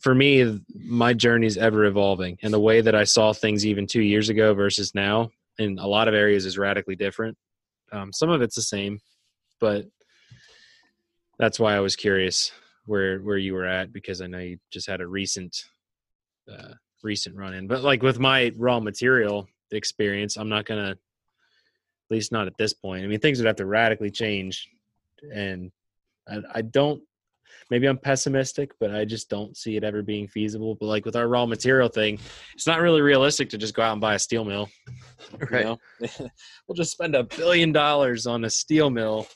for 0.00 0.14
me, 0.14 0.60
my 0.74 1.12
journey 1.12 1.46
is 1.46 1.56
ever 1.56 1.84
evolving, 1.84 2.38
and 2.42 2.52
the 2.52 2.60
way 2.60 2.80
that 2.80 2.94
I 2.94 3.04
saw 3.04 3.32
things 3.32 3.66
even 3.66 3.86
two 3.86 4.02
years 4.02 4.28
ago 4.28 4.54
versus 4.54 4.94
now 4.94 5.30
in 5.58 5.78
a 5.78 5.86
lot 5.86 6.08
of 6.08 6.14
areas 6.14 6.46
is 6.46 6.58
radically 6.58 6.96
different. 6.96 7.36
Um, 7.92 8.12
some 8.12 8.30
of 8.30 8.42
it's 8.42 8.56
the 8.56 8.62
same, 8.62 9.00
but 9.60 9.86
that's 11.38 11.58
why 11.60 11.74
I 11.74 11.80
was 11.80 11.96
curious 11.96 12.52
where 12.86 13.18
where 13.20 13.38
you 13.38 13.54
were 13.54 13.66
at 13.66 13.92
because 13.92 14.20
I 14.20 14.26
know 14.26 14.38
you 14.38 14.58
just 14.70 14.88
had 14.88 15.00
a 15.00 15.06
recent 15.06 15.64
uh, 16.50 16.74
recent 17.02 17.36
run 17.36 17.54
in. 17.54 17.66
But 17.66 17.82
like 17.82 18.02
with 18.02 18.18
my 18.18 18.52
raw 18.56 18.80
material 18.80 19.48
experience, 19.70 20.36
I'm 20.36 20.48
not 20.48 20.64
gonna, 20.64 20.90
at 20.90 20.98
least 22.10 22.32
not 22.32 22.46
at 22.46 22.56
this 22.56 22.72
point. 22.72 23.04
I 23.04 23.06
mean, 23.06 23.20
things 23.20 23.38
would 23.38 23.46
have 23.46 23.56
to 23.56 23.66
radically 23.66 24.10
change, 24.10 24.68
and 25.32 25.70
I, 26.28 26.40
I 26.56 26.62
don't. 26.62 27.02
Maybe 27.70 27.86
I'm 27.86 27.98
pessimistic, 27.98 28.72
but 28.78 28.94
I 28.94 29.04
just 29.04 29.30
don't 29.30 29.56
see 29.56 29.76
it 29.76 29.84
ever 29.84 30.02
being 30.02 30.28
feasible. 30.28 30.74
But 30.74 30.86
like 30.86 31.04
with 31.04 31.16
our 31.16 31.28
raw 31.28 31.46
material 31.46 31.88
thing, 31.88 32.18
it's 32.54 32.66
not 32.66 32.80
really 32.80 33.00
realistic 33.00 33.50
to 33.50 33.58
just 33.58 33.74
go 33.74 33.82
out 33.82 33.92
and 33.92 34.00
buy 34.00 34.14
a 34.14 34.18
steel 34.18 34.44
mill. 34.44 34.68
Right. 35.50 35.64
You 35.64 35.64
know? 35.64 35.78
we'll 36.68 36.76
just 36.76 36.92
spend 36.92 37.14
a 37.14 37.24
billion 37.24 37.72
dollars 37.72 38.26
on 38.26 38.44
a 38.44 38.50
steel 38.50 38.90
mill, 38.90 39.26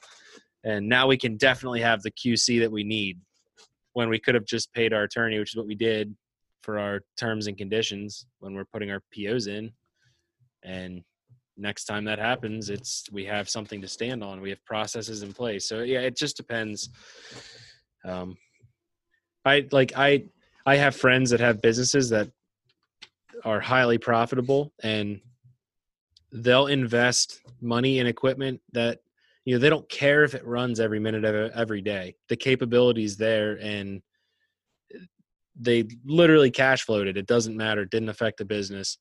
and 0.65 0.89
now 0.89 1.07
we 1.07 1.17
can 1.17 1.37
definitely 1.37 1.81
have 1.81 2.03
the 2.03 2.11
QC 2.11 2.61
that 2.61 2.71
we 2.71 2.85
need. 2.85 3.21
When 3.95 4.11
we 4.11 4.21
could 4.21 4.37
have 4.37 4.45
just 4.45 4.73
paid 4.73 4.93
our 4.93 5.05
attorney, 5.05 5.39
which 5.39 5.53
is 5.53 5.57
what 5.57 5.67
we 5.67 5.75
did, 5.75 6.15
for 6.69 6.79
our 6.79 7.01
terms 7.17 7.47
and 7.47 7.57
conditions 7.57 8.27
when 8.41 8.55
we're 8.55 8.67
putting 8.67 8.91
our 8.91 9.03
POs 9.11 9.47
in. 9.47 9.73
And 10.63 11.03
next 11.57 11.87
time 11.87 12.05
that 12.05 12.19
happens, 12.19 12.71
it's 12.71 13.05
we 13.11 13.25
have 13.25 13.49
something 13.49 13.81
to 13.81 13.89
stand 13.89 14.23
on. 14.23 14.41
We 14.41 14.51
have 14.51 14.65
processes 14.65 15.23
in 15.23 15.33
place. 15.33 15.69
So 15.69 15.81
yeah, 15.81 16.01
it 16.01 16.17
just 16.17 16.37
depends. 16.37 16.91
Um, 18.05 18.37
I 19.45 19.67
like 19.73 19.93
I 19.97 20.25
I 20.67 20.77
have 20.77 20.95
friends 20.97 21.31
that 21.31 21.41
have 21.41 21.63
businesses 21.63 22.11
that 22.11 22.31
are 23.45 23.61
highly 23.61 23.99
profitable 23.99 24.73
and 24.83 25.21
they'll 26.33 26.67
invest 26.67 27.41
money 27.61 27.99
in 27.99 28.07
equipment 28.07 28.61
that 28.73 28.99
you 29.45 29.55
know 29.55 29.61
they 29.61 29.71
don't 29.71 29.89
care 29.89 30.25
if 30.25 30.35
it 30.35 30.47
runs 30.47 30.81
every 30.81 30.99
minute 30.99 31.25
of 31.25 31.53
every 31.53 31.81
day 31.81 32.15
the 32.29 32.37
capabilities 32.37 33.17
there 33.17 33.59
and 33.63 34.03
they 35.59 35.85
literally 36.05 36.51
cash 36.51 36.83
flowed 36.83 37.09
it. 37.09 37.17
It 37.17 37.27
doesn't 37.27 37.57
matter. 37.57 37.83
It 37.83 37.91
didn't 37.91 38.09
affect 38.09 38.39
the 38.39 38.45
business. 38.45 38.99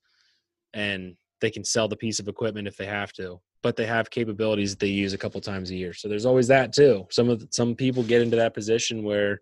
And 0.74 1.16
they 1.42 1.52
can 1.52 1.64
sell 1.64 1.88
the 1.88 1.96
piece 1.96 2.20
of 2.20 2.28
equipment 2.28 2.68
if 2.68 2.78
they 2.78 2.86
have 2.86 3.14
to. 3.14 3.40
But 3.64 3.76
they 3.76 3.86
have 3.86 4.10
capabilities 4.10 4.72
that 4.72 4.80
they 4.80 4.88
use 4.88 5.14
a 5.14 5.18
couple 5.18 5.42
times 5.42 5.72
a 5.72 5.76
year. 5.76 5.94
So 5.94 6.08
there's 6.08 6.26
always 6.26 6.48
that 6.48 6.74
too. 6.74 7.08
Some 7.10 7.30
of 7.30 7.48
some 7.52 7.76
people 7.76 8.04
get 8.04 8.22
into 8.22 8.38
that 8.38 8.54
position 8.54 9.04
where, 9.04 9.42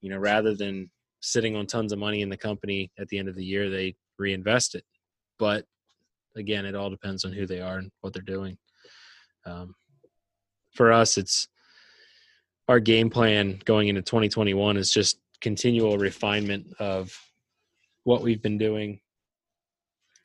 you 0.00 0.10
know, 0.10 0.18
rather 0.18 0.54
than 0.54 0.90
sitting 1.20 1.56
on 1.56 1.66
tons 1.66 1.92
of 1.92 1.98
money 1.98 2.22
in 2.22 2.28
the 2.28 2.36
company 2.36 2.90
at 2.98 3.08
the 3.08 3.18
end 3.18 3.28
of 3.28 3.34
the 3.34 3.44
year, 3.44 3.70
they 3.70 3.94
reinvest 4.18 4.74
it. 4.74 4.84
But 5.38 5.64
again, 6.36 6.64
it 6.64 6.74
all 6.74 6.90
depends 6.90 7.24
on 7.24 7.32
who 7.32 7.46
they 7.46 7.60
are 7.60 7.78
and 7.78 7.90
what 8.00 8.12
they're 8.12 8.22
doing. 8.22 8.56
Um, 9.46 9.74
for 10.72 10.92
us, 10.92 11.18
it's 11.18 11.48
our 12.68 12.80
game 12.80 13.10
plan 13.10 13.60
going 13.64 13.88
into 13.88 14.02
2021 14.02 14.76
is 14.76 14.92
just 14.92 15.18
continual 15.40 15.98
refinement 15.98 16.66
of 16.78 17.16
what 18.04 18.22
we've 18.22 18.42
been 18.42 18.58
doing 18.58 19.00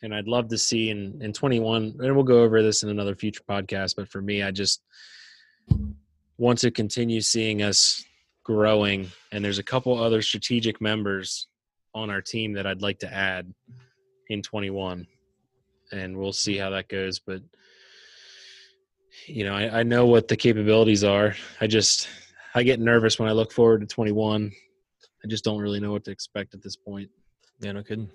and 0.01 0.13
i'd 0.13 0.27
love 0.27 0.47
to 0.47 0.57
see 0.57 0.89
in 0.89 1.19
in 1.21 1.33
21 1.33 1.95
and 1.99 2.15
we'll 2.15 2.23
go 2.23 2.43
over 2.43 2.61
this 2.61 2.83
in 2.83 2.89
another 2.89 3.15
future 3.15 3.41
podcast 3.49 3.95
but 3.95 4.09
for 4.09 4.21
me 4.21 4.43
i 4.43 4.51
just 4.51 4.81
want 6.37 6.59
to 6.59 6.71
continue 6.71 7.21
seeing 7.21 7.61
us 7.61 8.03
growing 8.43 9.09
and 9.31 9.43
there's 9.43 9.59
a 9.59 9.63
couple 9.63 10.01
other 10.01 10.21
strategic 10.21 10.81
members 10.81 11.47
on 11.93 12.09
our 12.09 12.21
team 12.21 12.53
that 12.53 12.65
i'd 12.65 12.81
like 12.81 12.99
to 12.99 13.13
add 13.13 13.51
in 14.29 14.41
21 14.41 15.05
and 15.91 16.17
we'll 16.17 16.33
see 16.33 16.57
how 16.57 16.69
that 16.69 16.87
goes 16.87 17.19
but 17.19 17.41
you 19.25 19.43
know 19.43 19.53
I, 19.53 19.79
I 19.79 19.83
know 19.83 20.05
what 20.05 20.27
the 20.27 20.37
capabilities 20.37 21.03
are 21.03 21.35
i 21.59 21.67
just 21.67 22.07
i 22.55 22.63
get 22.63 22.79
nervous 22.79 23.19
when 23.19 23.27
i 23.27 23.33
look 23.33 23.51
forward 23.51 23.81
to 23.81 23.87
21 23.87 24.51
I 25.23 25.27
just 25.27 25.43
don't 25.43 25.59
really 25.59 25.79
know 25.79 25.91
what 25.91 26.05
to 26.05 26.11
expect 26.11 26.53
at 26.53 26.61
this 26.61 26.75
point. 26.75 27.09
Yeah, 27.59 27.73
no 27.73 27.83
kidding. 27.83 28.09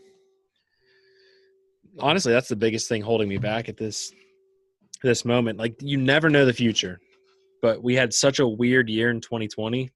Honestly, 1.98 2.32
that's 2.32 2.48
the 2.48 2.56
biggest 2.56 2.88
thing 2.88 3.02
holding 3.02 3.28
me 3.28 3.38
back 3.38 3.68
at 3.68 3.76
this 3.76 4.12
this 5.02 5.24
moment. 5.24 5.58
Like 5.58 5.76
you 5.80 5.98
never 5.98 6.28
know 6.28 6.44
the 6.44 6.52
future. 6.52 6.98
But 7.62 7.82
we 7.82 7.94
had 7.94 8.12
such 8.12 8.40
a 8.40 8.48
weird 8.48 8.90
year 8.90 9.10
in 9.10 9.20
2020 9.20 9.90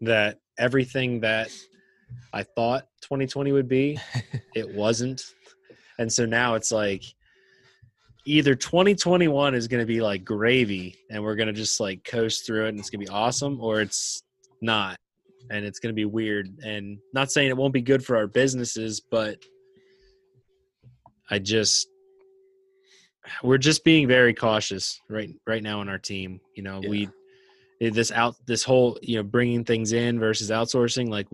that 0.00 0.38
everything 0.58 1.20
that 1.20 1.50
I 2.32 2.42
thought 2.42 2.84
2020 3.02 3.52
would 3.52 3.68
be, 3.68 3.98
it 4.54 4.74
wasn't. 4.74 5.22
And 5.98 6.12
so 6.12 6.26
now 6.26 6.54
it's 6.54 6.72
like 6.72 7.04
either 8.24 8.54
2021 8.54 9.54
is 9.54 9.68
going 9.68 9.80
to 9.80 9.86
be 9.86 10.00
like 10.00 10.24
gravy 10.24 10.96
and 11.10 11.22
we're 11.22 11.36
going 11.36 11.46
to 11.46 11.52
just 11.52 11.80
like 11.80 12.02
coast 12.04 12.46
through 12.46 12.66
it 12.66 12.70
and 12.70 12.78
it's 12.78 12.90
going 12.90 13.00
to 13.00 13.06
be 13.06 13.12
awesome 13.12 13.60
or 13.60 13.80
it's 13.80 14.22
not 14.60 14.98
and 15.50 15.64
it's 15.64 15.78
going 15.78 15.92
to 15.92 15.96
be 15.96 16.04
weird. 16.04 16.48
And 16.64 16.98
not 17.14 17.30
saying 17.30 17.48
it 17.48 17.56
won't 17.56 17.72
be 17.72 17.82
good 17.82 18.04
for 18.04 18.16
our 18.16 18.26
businesses, 18.26 19.00
but 19.00 19.38
I 21.30 21.38
just 21.38 21.88
we're 23.42 23.58
just 23.58 23.84
being 23.84 24.08
very 24.08 24.34
cautious 24.34 25.00
right 25.08 25.30
right 25.46 25.62
now 25.62 25.82
in 25.82 25.88
our 25.88 25.98
team. 25.98 26.40
You 26.54 26.62
know, 26.62 26.80
yeah. 26.82 26.88
we 26.88 27.08
this 27.80 28.10
out 28.10 28.34
this 28.46 28.64
whole 28.64 28.98
you 29.02 29.16
know 29.16 29.22
bringing 29.22 29.64
things 29.64 29.92
in 29.92 30.18
versus 30.18 30.50
outsourcing 30.50 31.08
like 31.08 31.28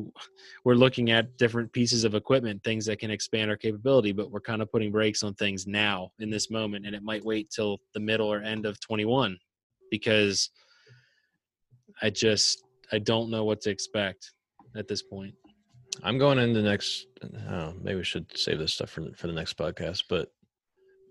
we're 0.62 0.74
looking 0.74 1.10
at 1.10 1.38
different 1.38 1.72
pieces 1.72 2.04
of 2.04 2.14
equipment 2.14 2.62
things 2.62 2.84
that 2.84 2.98
can 2.98 3.10
expand 3.10 3.50
our 3.50 3.56
capability 3.56 4.12
but 4.12 4.30
we're 4.30 4.42
kind 4.42 4.60
of 4.60 4.70
putting 4.70 4.92
brakes 4.92 5.22
on 5.22 5.32
things 5.32 5.66
now 5.66 6.10
in 6.18 6.28
this 6.28 6.50
moment 6.50 6.84
and 6.84 6.94
it 6.94 7.02
might 7.02 7.24
wait 7.24 7.48
till 7.48 7.78
the 7.94 8.00
middle 8.00 8.30
or 8.30 8.42
end 8.42 8.66
of 8.66 8.78
21 8.80 9.38
because 9.90 10.50
i 12.02 12.10
just 12.10 12.62
I 12.92 12.98
don't 12.98 13.30
know 13.30 13.44
what 13.44 13.60
to 13.62 13.70
expect 13.70 14.32
at 14.76 14.88
this 14.88 15.02
point. 15.02 15.34
I'm 16.02 16.18
going 16.18 16.38
into 16.38 16.62
next. 16.62 17.06
Oh, 17.48 17.72
maybe 17.80 17.98
we 17.98 18.04
should 18.04 18.36
save 18.36 18.58
this 18.58 18.74
stuff 18.74 18.90
for 18.90 19.12
for 19.16 19.26
the 19.26 19.32
next 19.32 19.56
podcast. 19.56 20.04
But 20.08 20.32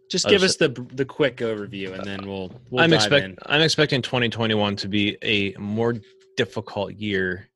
just 0.10 0.28
give 0.28 0.43
us 0.43 0.58
the 0.58 0.69
the 0.93 1.06
quick 1.06 1.38
overview, 1.38 1.93
and 1.93 2.04
then 2.04 2.28
we'll. 2.28 2.52
we'll 2.69 2.84
I'm 2.84 2.93
expect 2.93 3.39
I'm 3.46 3.62
expecting 3.62 4.02
2021 4.02 4.76
to 4.78 4.88
be 4.88 5.17
a 5.22 5.54
more 5.58 5.96
difficult 6.36 6.93
year 6.93 7.50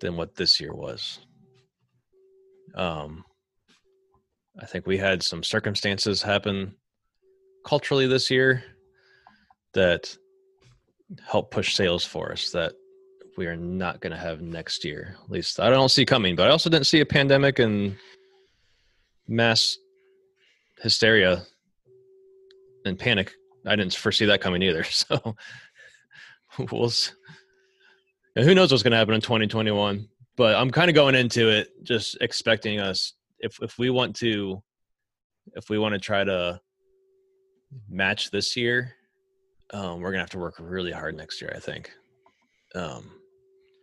than 0.00 0.16
what 0.16 0.34
this 0.34 0.60
year 0.60 0.74
was. 0.74 1.20
Um, 2.74 3.24
I 4.60 4.66
think 4.66 4.86
we 4.86 4.98
had 4.98 5.22
some 5.22 5.42
circumstances 5.42 6.22
happen 6.22 6.74
culturally 7.64 8.06
this 8.06 8.30
year 8.30 8.62
that 9.74 10.16
helped 11.26 11.50
push 11.50 11.74
sales 11.74 12.04
for 12.04 12.32
us 12.32 12.50
that 12.50 12.72
we 13.40 13.46
are 13.46 13.56
not 13.56 14.00
going 14.00 14.10
to 14.10 14.18
have 14.18 14.42
next 14.42 14.84
year. 14.84 15.16
At 15.24 15.30
least 15.30 15.60
I 15.60 15.70
don't 15.70 15.88
see 15.88 16.04
coming. 16.04 16.36
But 16.36 16.48
I 16.48 16.50
also 16.50 16.68
didn't 16.68 16.86
see 16.86 17.00
a 17.00 17.06
pandemic 17.06 17.58
and 17.58 17.96
mass 19.26 19.78
hysteria 20.82 21.46
and 22.84 22.98
panic. 22.98 23.32
I 23.66 23.76
didn't 23.76 23.94
foresee 23.94 24.26
that 24.26 24.42
coming 24.42 24.62
either. 24.62 24.84
So 24.90 25.36
we'll. 26.70 26.92
And 28.36 28.44
who 28.44 28.54
knows 28.54 28.72
what's 28.72 28.82
going 28.82 28.90
to 28.90 28.98
happen 28.98 29.14
in 29.14 29.22
2021? 29.22 30.06
But 30.36 30.54
I'm 30.54 30.70
kind 30.70 30.90
of 30.90 30.94
going 30.94 31.14
into 31.14 31.48
it 31.48 31.68
just 31.82 32.18
expecting 32.20 32.78
us 32.78 33.14
if 33.38 33.56
if 33.62 33.78
we 33.78 33.88
want 33.88 34.16
to 34.16 34.62
if 35.54 35.70
we 35.70 35.78
want 35.78 35.94
to 35.94 35.98
try 35.98 36.24
to 36.24 36.60
match 37.88 38.30
this 38.30 38.54
year, 38.54 38.92
um, 39.72 40.00
we're 40.00 40.10
gonna 40.10 40.22
have 40.22 40.30
to 40.30 40.38
work 40.38 40.56
really 40.58 40.92
hard 40.92 41.16
next 41.16 41.40
year. 41.40 41.52
I 41.56 41.58
think. 41.58 41.90
Um, 42.74 43.19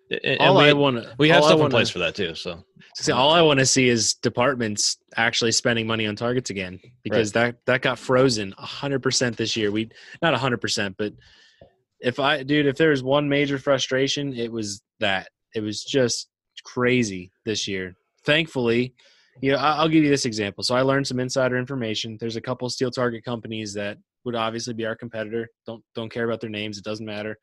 and 0.09 0.39
all 0.39 0.57
we, 0.57 0.63
I 0.65 0.73
want 0.73 0.97
to 0.97 1.15
we 1.17 1.29
have 1.29 1.43
stuff 1.43 1.55
wanna, 1.55 1.65
in 1.65 1.71
place 1.71 1.89
for 1.89 1.99
that 1.99 2.15
too. 2.15 2.33
So, 2.35 2.63
see, 2.95 3.11
all 3.11 3.31
I 3.31 3.41
want 3.41 3.59
to 3.59 3.65
see 3.65 3.89
is 3.89 4.13
departments 4.15 4.97
actually 5.15 5.51
spending 5.51 5.85
money 5.85 6.07
on 6.07 6.15
targets 6.15 6.49
again 6.49 6.79
because 7.03 7.35
right. 7.35 7.47
that 7.47 7.65
that 7.65 7.81
got 7.81 7.99
frozen 7.99 8.53
hundred 8.57 9.03
percent 9.03 9.35
this 9.35 9.55
year. 9.55 9.71
We 9.71 9.89
not 10.21 10.33
hundred 10.35 10.61
percent, 10.61 10.95
but 10.97 11.13
if 11.99 12.19
I, 12.19 12.43
dude, 12.43 12.67
if 12.67 12.77
there 12.77 12.91
was 12.91 13.03
one 13.03 13.27
major 13.27 13.57
frustration, 13.57 14.33
it 14.33 14.51
was 14.51 14.81
that 14.99 15.29
it 15.55 15.61
was 15.61 15.83
just 15.83 16.29
crazy 16.63 17.31
this 17.45 17.67
year. 17.67 17.95
Thankfully, 18.23 18.93
you 19.41 19.51
know, 19.51 19.57
I'll 19.57 19.89
give 19.89 20.03
you 20.03 20.09
this 20.09 20.25
example. 20.25 20.63
So 20.63 20.75
I 20.75 20.81
learned 20.81 21.07
some 21.07 21.19
insider 21.19 21.57
information. 21.57 22.17
There's 22.19 22.35
a 22.35 22.41
couple 22.41 22.69
steel 22.69 22.91
target 22.91 23.23
companies 23.23 23.73
that 23.73 23.97
would 24.25 24.35
obviously 24.35 24.73
be 24.73 24.85
our 24.85 24.95
competitor. 24.95 25.47
Don't 25.65 25.83
don't 25.95 26.11
care 26.11 26.25
about 26.25 26.41
their 26.41 26.49
names. 26.49 26.77
It 26.77 26.83
doesn't 26.83 27.05
matter. 27.05 27.37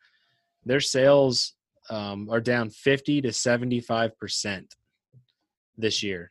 Their 0.64 0.80
sales 0.80 1.54
um, 1.90 2.28
are 2.30 2.40
down 2.40 2.70
50 2.70 3.22
to 3.22 3.32
75 3.32 4.18
percent 4.18 4.74
this 5.76 6.02
year 6.02 6.30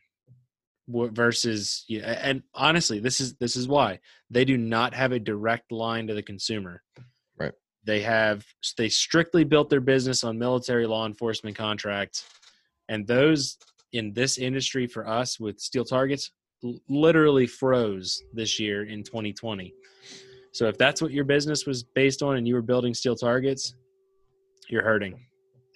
versus 0.88 1.84
and 1.90 2.42
honestly, 2.54 2.98
this 3.00 3.20
is 3.20 3.34
this 3.34 3.56
is 3.56 3.66
why 3.66 4.00
they 4.30 4.44
do 4.44 4.56
not 4.56 4.94
have 4.94 5.12
a 5.12 5.18
direct 5.18 5.72
line 5.72 6.06
to 6.06 6.14
the 6.14 6.22
consumer. 6.22 6.82
Right. 7.38 7.52
They 7.84 8.00
have 8.02 8.44
they 8.76 8.88
strictly 8.88 9.44
built 9.44 9.70
their 9.70 9.80
business 9.80 10.24
on 10.24 10.38
military 10.38 10.86
law 10.86 11.06
enforcement 11.06 11.56
contracts, 11.56 12.24
and 12.88 13.06
those 13.06 13.56
in 13.92 14.12
this 14.12 14.38
industry 14.38 14.86
for 14.86 15.06
us 15.06 15.38
with 15.40 15.60
steel 15.60 15.84
targets 15.84 16.32
literally 16.88 17.46
froze 17.46 18.22
this 18.32 18.58
year 18.58 18.84
in 18.84 19.02
2020. 19.02 19.72
So 20.52 20.66
if 20.66 20.78
that's 20.78 21.02
what 21.02 21.10
your 21.12 21.24
business 21.24 21.66
was 21.66 21.82
based 21.82 22.22
on 22.22 22.36
and 22.36 22.48
you 22.48 22.54
were 22.54 22.62
building 22.62 22.94
steel 22.94 23.16
targets, 23.16 23.74
you're 24.68 24.82
hurting. 24.82 25.26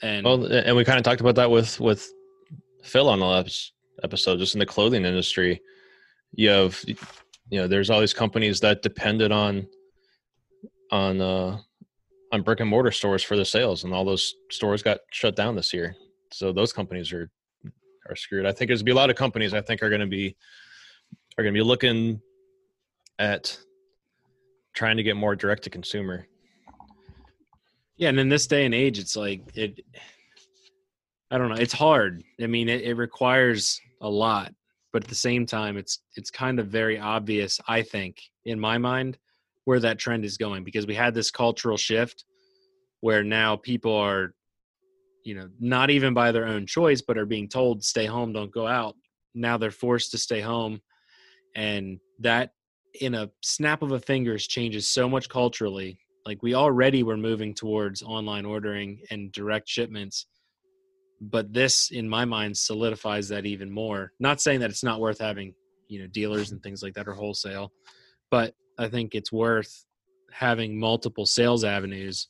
And 0.03 0.25
Well, 0.25 0.45
and 0.47 0.77
we 0.77 0.85
kind 0.85 0.99
of 0.99 1.05
talked 1.05 1.21
about 1.21 1.35
that 1.37 1.51
with 1.51 1.81
with 1.81 2.11
Phil 2.83 3.09
on 3.09 3.21
the 3.21 3.27
last 3.27 3.73
episode, 4.03 4.39
just 4.39 4.55
in 4.55 4.59
the 4.59 4.67
clothing 4.67 5.05
industry. 5.05 5.61
You 6.33 6.51
have, 6.51 6.85
you 6.87 7.59
know, 7.59 7.67
there's 7.67 7.91
all 7.91 8.01
these 8.01 8.15
companies 8.15 8.61
that 8.61 8.83
depended 8.83 9.33
on 9.33 9.67
on 10.91 11.21
uh, 11.21 11.59
on 12.33 12.43
brick 12.43 12.61
and 12.61 12.69
mortar 12.69 12.93
stores 12.93 13.23
for 13.23 13.37
the 13.37 13.45
sales, 13.45 13.85
and 13.85 13.93
all 13.93 14.05
those 14.05 14.35
stores 14.51 14.83
got 14.83 14.99
shut 15.11 15.37
down 15.37 15.57
this 15.57 15.73
year. 15.73 15.97
So 16.33 16.53
those 16.53 16.73
companies 16.73 17.13
are 17.13 17.31
are 18.09 18.17
screwed. 18.17 18.47
I 18.47 18.53
think 18.53 18.69
there's 18.69 18.83
be 18.83 18.93
a 18.93 18.95
lot 18.95 19.11
of 19.11 19.17
companies 19.17 19.55
I 19.55 19.61
think 19.61 19.83
are 19.83 19.89
going 19.89 20.01
to 20.01 20.07
be 20.07 20.37
are 21.37 21.45
going 21.45 21.55
to 21.55 21.59
be 21.59 21.65
looking 21.65 22.21
at 23.19 23.59
trying 24.75 24.97
to 24.97 25.03
get 25.03 25.17
more 25.17 25.35
direct 25.35 25.65
to 25.65 25.71
consumer. 25.71 26.27
Yeah, 27.99 28.11
and 28.11 28.21
in 28.21 28.29
this 28.29 28.47
day 28.47 28.65
and 28.65 28.75
age, 28.75 29.01
it's 29.01 29.17
like 29.17 29.43
it. 29.55 29.81
I 31.33 31.37
don't 31.37 31.49
know. 31.49 31.57
It's 31.57 31.73
hard. 31.73 32.23
I 32.41 32.47
mean, 32.47 32.69
it, 32.69 32.83
it 32.83 32.95
requires 32.95 33.81
a 34.01 34.09
lot, 34.09 34.55
but 34.93 35.03
at 35.03 35.09
the 35.09 35.17
same 35.17 35.45
time, 35.47 35.77
it's 35.77 35.99
it's 36.15 36.31
kind 36.31 36.61
of 36.61 36.69
very 36.69 36.99
obvious. 36.99 37.59
I 37.67 37.83
think, 37.83 38.23
in 38.45 38.61
my 38.61 38.79
mind, 38.79 39.19
where 39.65 39.81
that 39.81 39.99
trend 39.99 40.25
is 40.25 40.37
going 40.37 40.63
because 40.63 40.87
we 40.87 40.95
had 40.95 41.13
this 41.13 41.33
cultural 41.33 41.77
shift 41.77 42.25
where 43.01 43.25
now 43.25 43.57
people 43.57 43.95
are, 43.95 44.33
you 45.25 45.35
know, 45.35 45.49
not 45.59 45.91
even 45.91 46.15
by 46.15 46.31
their 46.31 46.47
own 46.47 46.67
choice, 46.67 47.03
but 47.03 47.19
are 47.19 47.27
being 47.27 47.49
told 47.49 47.83
stay 47.83 48.07
home, 48.07 48.33
don't 48.33 48.53
go 48.53 48.67
out. 48.67 48.95
Now 49.35 49.59
they're 49.59 49.73
forced 49.73 50.13
to 50.13 50.19
stay 50.19 50.41
home, 50.41 50.81
and 51.57 51.99
that 52.21 52.53
in 53.01 53.17
a 53.17 53.29
snap 53.43 53.83
of 53.83 53.91
a 53.91 53.99
fingers 53.99 54.47
changes 54.47 54.89
so 54.89 55.09
much 55.09 55.29
culturally 55.29 55.99
like 56.29 56.43
we 56.43 56.55
already 56.55 57.03
were 57.03 57.17
moving 57.17 57.55
towards 57.55 58.03
online 58.03 58.45
ordering 58.45 59.01
and 59.11 59.33
direct 59.33 59.69
shipments 59.69 60.27
but 61.21 61.53
this 61.53 61.91
in 61.91 62.09
my 62.09 62.25
mind 62.25 62.57
solidifies 62.57 63.29
that 63.29 63.45
even 63.45 63.69
more. 63.69 64.13
Not 64.21 64.41
saying 64.41 64.61
that 64.61 64.71
it's 64.71 64.85
not 64.85 65.01
worth 65.01 65.19
having 65.19 65.53
you 65.89 66.01
know 66.01 66.07
dealers 66.07 66.53
and 66.53 66.63
things 66.63 66.83
like 66.83 66.95
that 66.95 67.09
or 67.09 67.15
wholesale 67.15 67.73
but 68.31 68.55
i 68.79 68.87
think 68.87 69.15
it's 69.15 69.33
worth 69.33 69.87
having 70.31 70.79
multiple 70.79 71.25
sales 71.27 71.65
avenues 71.65 72.29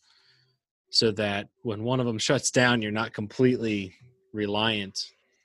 so 0.91 1.11
that 1.11 1.49
when 1.63 1.83
one 1.83 2.01
of 2.01 2.07
them 2.07 2.19
shuts 2.19 2.51
down 2.51 2.81
you're 2.81 2.93
not 2.93 3.13
completely 3.13 3.93
reliant 4.33 4.97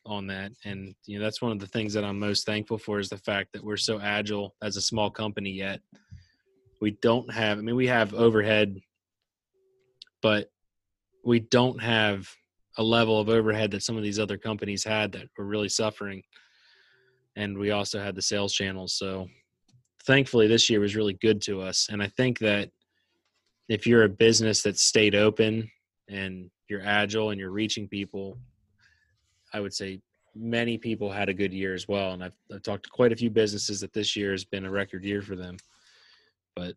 on 0.06 0.28
that. 0.28 0.52
And 0.66 0.94
you 1.06 1.18
know 1.18 1.24
that's 1.24 1.42
one 1.42 1.52
of 1.52 1.60
the 1.60 1.68
things 1.68 1.94
that 1.94 2.04
i'm 2.04 2.20
most 2.20 2.46
thankful 2.46 2.78
for 2.78 3.00
is 3.00 3.10
the 3.10 3.18
fact 3.18 3.52
that 3.54 3.63
we're 3.63 3.78
so 3.78 4.00
agile 4.00 4.56
as 4.62 4.78
a 4.78 4.82
small 4.82 5.10
company 5.10 5.50
yet 5.50 5.80
we 6.84 6.91
don't 7.02 7.32
have 7.34 7.58
i 7.58 7.62
mean 7.62 7.76
we 7.76 7.88
have 7.88 8.13
overhead 8.13 8.78
but 10.22 10.50
we 11.24 11.39
don't 11.39 11.82
have 11.82 12.30
a 12.78 12.84
level 12.84 13.19
of 13.19 13.30
overhead 13.30 13.72
that 13.72 13.84
some 13.84 13.98
of 13.98 14.04
these 14.04 14.19
other 14.19 14.38
companies 14.38 14.84
had 14.84 15.12
that 15.12 15.30
were 15.38 15.46
really 15.46 15.69
suffering. 15.69 16.24
And 17.36 17.58
we 17.58 17.72
also 17.72 18.02
had 18.02 18.15
the 18.15 18.22
sales 18.22 18.54
channels. 18.54 18.93
So 18.93 19.30
thankfully 20.06 20.48
this 20.48 20.69
year 20.69 20.80
was 20.80 20.96
really 20.96 21.13
good 21.13 21.41
to 21.43 21.62
us. 21.62 21.88
And 21.91 22.02
i 22.02 22.08
think 22.08 22.39
that 22.39 22.69
if 23.69 23.88
you're 23.88 24.04
a 24.04 24.10
business 24.10 24.62
that 24.63 24.78
stayed 24.78 25.15
open 25.15 25.69
and 26.10 26.50
you're 26.69 26.84
agile 26.84 27.30
and 27.30 27.39
you're 27.39 27.52
reaching 27.52 27.88
people 27.88 28.38
i 29.54 29.60
would 29.60 29.74
say 29.74 30.02
many 30.36 30.78
people 30.78 31.12
had 31.12 31.30
a 31.30 31.34
good 31.34 31.54
year 31.54 31.74
as 31.74 31.88
well. 31.88 32.12
And 32.12 32.24
i've, 32.24 32.38
I've 32.54 32.63
talked 32.63 32.84
to 32.84 32.89
quite 32.89 33.13
a 33.13 33.22
few 33.24 33.30
businesses 33.30 33.80
that 33.82 33.93
this 33.93 34.15
year 34.15 34.32
has 34.32 34.43
been 34.43 34.65
a 34.65 34.72
record 34.72 35.06
year 35.06 35.22
for 35.22 35.36
them 35.36 35.58
but 36.56 36.76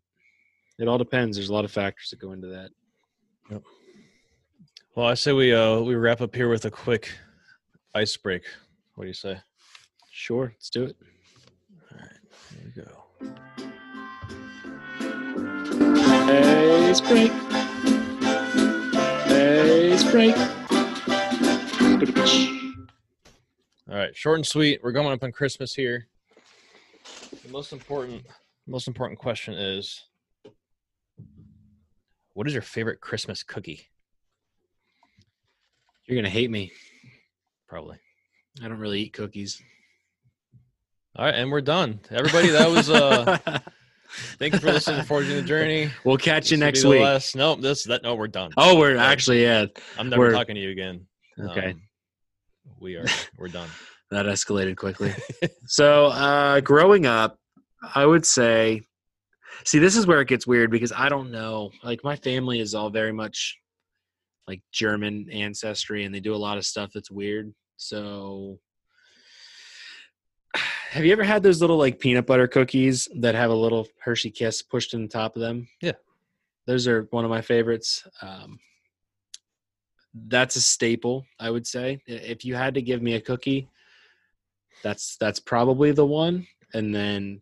it 0.79 0.87
all 0.87 0.97
depends. 0.97 1.37
There's 1.37 1.49
a 1.49 1.53
lot 1.53 1.65
of 1.65 1.71
factors 1.71 2.09
that 2.09 2.19
go 2.19 2.31
into 2.31 2.47
that. 2.47 2.69
Yep. 3.49 3.63
Well, 4.95 5.07
I 5.07 5.13
say 5.13 5.33
we 5.33 5.53
uh 5.53 5.79
we 5.79 5.95
wrap 5.95 6.21
up 6.21 6.35
here 6.35 6.49
with 6.49 6.65
a 6.65 6.71
quick 6.71 7.11
ice 7.93 8.17
break. 8.17 8.43
What 8.95 9.03
do 9.03 9.07
you 9.07 9.13
say? 9.13 9.39
Sure, 10.11 10.51
let's 10.55 10.69
do 10.69 10.83
it. 10.85 10.95
All 11.91 11.99
right, 11.99 12.17
here 12.51 12.61
we 12.65 12.81
go. 12.81 13.07
Ice 16.89 17.01
break. 17.01 17.31
Ice 19.29 20.11
break. 20.11 20.35
All 23.89 23.95
right, 23.95 24.15
short 24.15 24.37
and 24.37 24.45
sweet. 24.45 24.81
We're 24.83 24.91
going 24.91 25.13
up 25.13 25.23
on 25.23 25.31
Christmas 25.31 25.73
here. 25.73 26.07
The 27.43 27.49
most 27.51 27.71
important, 27.71 28.25
most 28.67 28.87
important 28.87 29.19
question 29.19 29.53
is, 29.53 30.03
what 32.33 32.47
is 32.47 32.53
your 32.53 32.61
favorite 32.61 33.01
Christmas 33.01 33.43
cookie? 33.43 33.87
You're 36.05 36.17
gonna 36.17 36.29
hate 36.29 36.49
me. 36.51 36.71
Probably. 37.67 37.97
I 38.63 38.67
don't 38.67 38.79
really 38.79 39.01
eat 39.01 39.13
cookies. 39.13 39.61
All 41.15 41.25
right, 41.25 41.33
and 41.35 41.51
we're 41.51 41.61
done. 41.61 41.99
Everybody, 42.11 42.49
that 42.49 42.69
was 42.69 42.89
uh. 42.89 43.37
thank 44.39 44.53
you 44.53 44.59
for 44.59 44.67
listening 44.71 45.01
to 45.01 45.03
Forging 45.05 45.35
the 45.35 45.41
Journey. 45.41 45.89
we'll 46.03 46.17
catch 46.17 46.51
you 46.51 46.57
This 46.57 46.61
will 46.61 46.67
next 46.67 46.83
week. 46.85 47.01
last- 47.01 47.35
No, 47.35 47.55
this 47.55 47.83
that 47.85 48.03
no, 48.03 48.15
we're 48.15 48.27
done. 48.27 48.51
Oh, 48.57 48.77
we're 48.77 48.97
actually 48.97 49.43
yeah. 49.43 49.65
I'm 49.97 50.09
never 50.09 50.23
we're- 50.23 50.33
talking 50.33 50.55
to 50.55 50.61
you 50.61 50.69
again. 50.71 51.05
Okay, 51.39 51.71
Um, 51.71 51.81
we 52.79 52.95
are. 52.95 53.05
We're 53.37 53.47
done. 53.49 53.69
that 54.11 54.25
escalated 54.25 54.75
quickly. 54.77 55.13
so, 55.67 56.07
uh, 56.07 56.61
growing 56.61 57.05
up, 57.05 57.37
I 57.95 58.05
would 58.05 58.25
say, 58.25 58.81
see, 59.63 59.79
this 59.79 59.95
is 59.95 60.07
where 60.07 60.21
it 60.21 60.27
gets 60.27 60.47
weird 60.47 60.71
because 60.71 60.91
I 60.91 61.09
don't 61.09 61.31
know. 61.31 61.71
Like, 61.83 62.03
my 62.03 62.15
family 62.15 62.59
is 62.59 62.73
all 62.75 62.89
very 62.89 63.11
much 63.11 63.57
like 64.47 64.61
German 64.71 65.29
ancestry, 65.31 66.05
and 66.05 66.13
they 66.13 66.19
do 66.19 66.33
a 66.33 66.37
lot 66.37 66.57
of 66.57 66.65
stuff 66.65 66.91
that's 66.93 67.11
weird. 67.11 67.53
So, 67.75 68.59
have 70.89 71.05
you 71.05 71.11
ever 71.11 71.23
had 71.23 71.43
those 71.43 71.61
little 71.61 71.77
like 71.77 71.99
peanut 71.99 72.25
butter 72.25 72.47
cookies 72.47 73.07
that 73.15 73.35
have 73.35 73.51
a 73.51 73.55
little 73.55 73.87
Hershey 73.99 74.31
Kiss 74.31 74.61
pushed 74.61 74.93
in 74.93 75.03
the 75.03 75.07
top 75.07 75.35
of 75.35 75.41
them? 75.41 75.67
Yeah. 75.81 75.93
those 76.65 76.87
are 76.87 77.07
one 77.11 77.25
of 77.25 77.29
my 77.29 77.41
favorites. 77.41 78.07
Um, 78.21 78.59
that's 80.27 80.55
a 80.55 80.61
staple, 80.61 81.25
I 81.39 81.49
would 81.49 81.67
say. 81.67 82.01
If 82.07 82.43
you 82.43 82.55
had 82.55 82.73
to 82.73 82.81
give 82.81 83.01
me 83.01 83.13
a 83.13 83.21
cookie, 83.21 83.69
that's 84.83 85.17
that's 85.17 85.39
probably 85.39 85.91
the 85.91 86.05
one. 86.05 86.47
And 86.73 86.93
then 86.93 87.41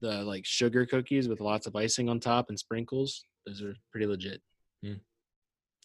the 0.00 0.22
like 0.24 0.44
sugar 0.46 0.86
cookies 0.86 1.28
with 1.28 1.40
lots 1.40 1.66
of 1.66 1.76
icing 1.76 2.08
on 2.08 2.20
top 2.20 2.48
and 2.48 2.58
sprinkles, 2.58 3.24
those 3.46 3.62
are 3.62 3.74
pretty 3.90 4.06
legit. 4.06 4.40
Hmm. 4.82 4.94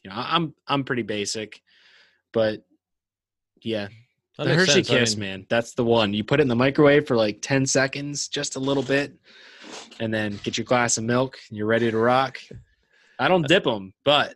You 0.04 0.10
know, 0.10 0.16
I- 0.16 0.36
I'm 0.36 0.54
I'm 0.68 0.84
pretty 0.84 1.02
basic, 1.04 1.62
but 2.34 2.64
yeah, 3.62 3.88
That 4.38 4.46
the 4.46 4.54
Hershey 4.56 4.84
sense. 4.84 4.92
I 4.92 5.00
Kiss, 5.00 5.18
mean, 5.18 5.30
man, 5.30 5.46
that's 5.50 5.74
the 5.74 5.84
one. 5.86 6.14
You 6.14 6.24
put 6.24 6.40
it 6.40 6.44
in 6.44 6.48
the 6.50 6.56
microwave 6.56 7.08
for 7.08 7.16
like 7.16 7.40
10 7.42 7.66
seconds, 7.66 8.28
just 8.28 8.56
a 8.56 8.60
little 8.60 8.84
bit, 8.84 9.14
and 10.00 10.14
then 10.14 10.40
get 10.44 10.58
your 10.58 10.66
glass 10.66 10.98
of 10.98 11.04
milk 11.06 11.38
and 11.50 11.58
you're 11.58 11.66
ready 11.68 11.90
to 11.90 11.98
rock. 11.98 12.38
I 13.18 13.28
don't 13.28 13.48
dip 13.48 13.64
them, 13.64 13.94
but 14.04 14.36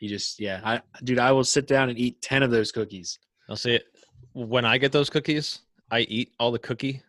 you 0.00 0.08
just, 0.08 0.38
yeah, 0.40 0.60
I, 0.64 0.82
dude, 1.02 1.18
I 1.18 1.32
will 1.32 1.44
sit 1.44 1.66
down 1.66 1.88
and 1.88 1.98
eat 1.98 2.20
10 2.22 2.42
of 2.42 2.50
those 2.50 2.72
cookies. 2.72 3.18
I'll 3.48 3.56
say 3.56 3.76
it. 3.76 3.84
When 4.34 4.64
I 4.64 4.78
get 4.78 4.92
those 4.92 5.08
cookies, 5.10 5.60
I 5.90 6.00
eat 6.00 6.32
all 6.38 6.50
the 6.52 6.58
cookie 6.58 7.02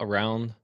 around 0.00 0.54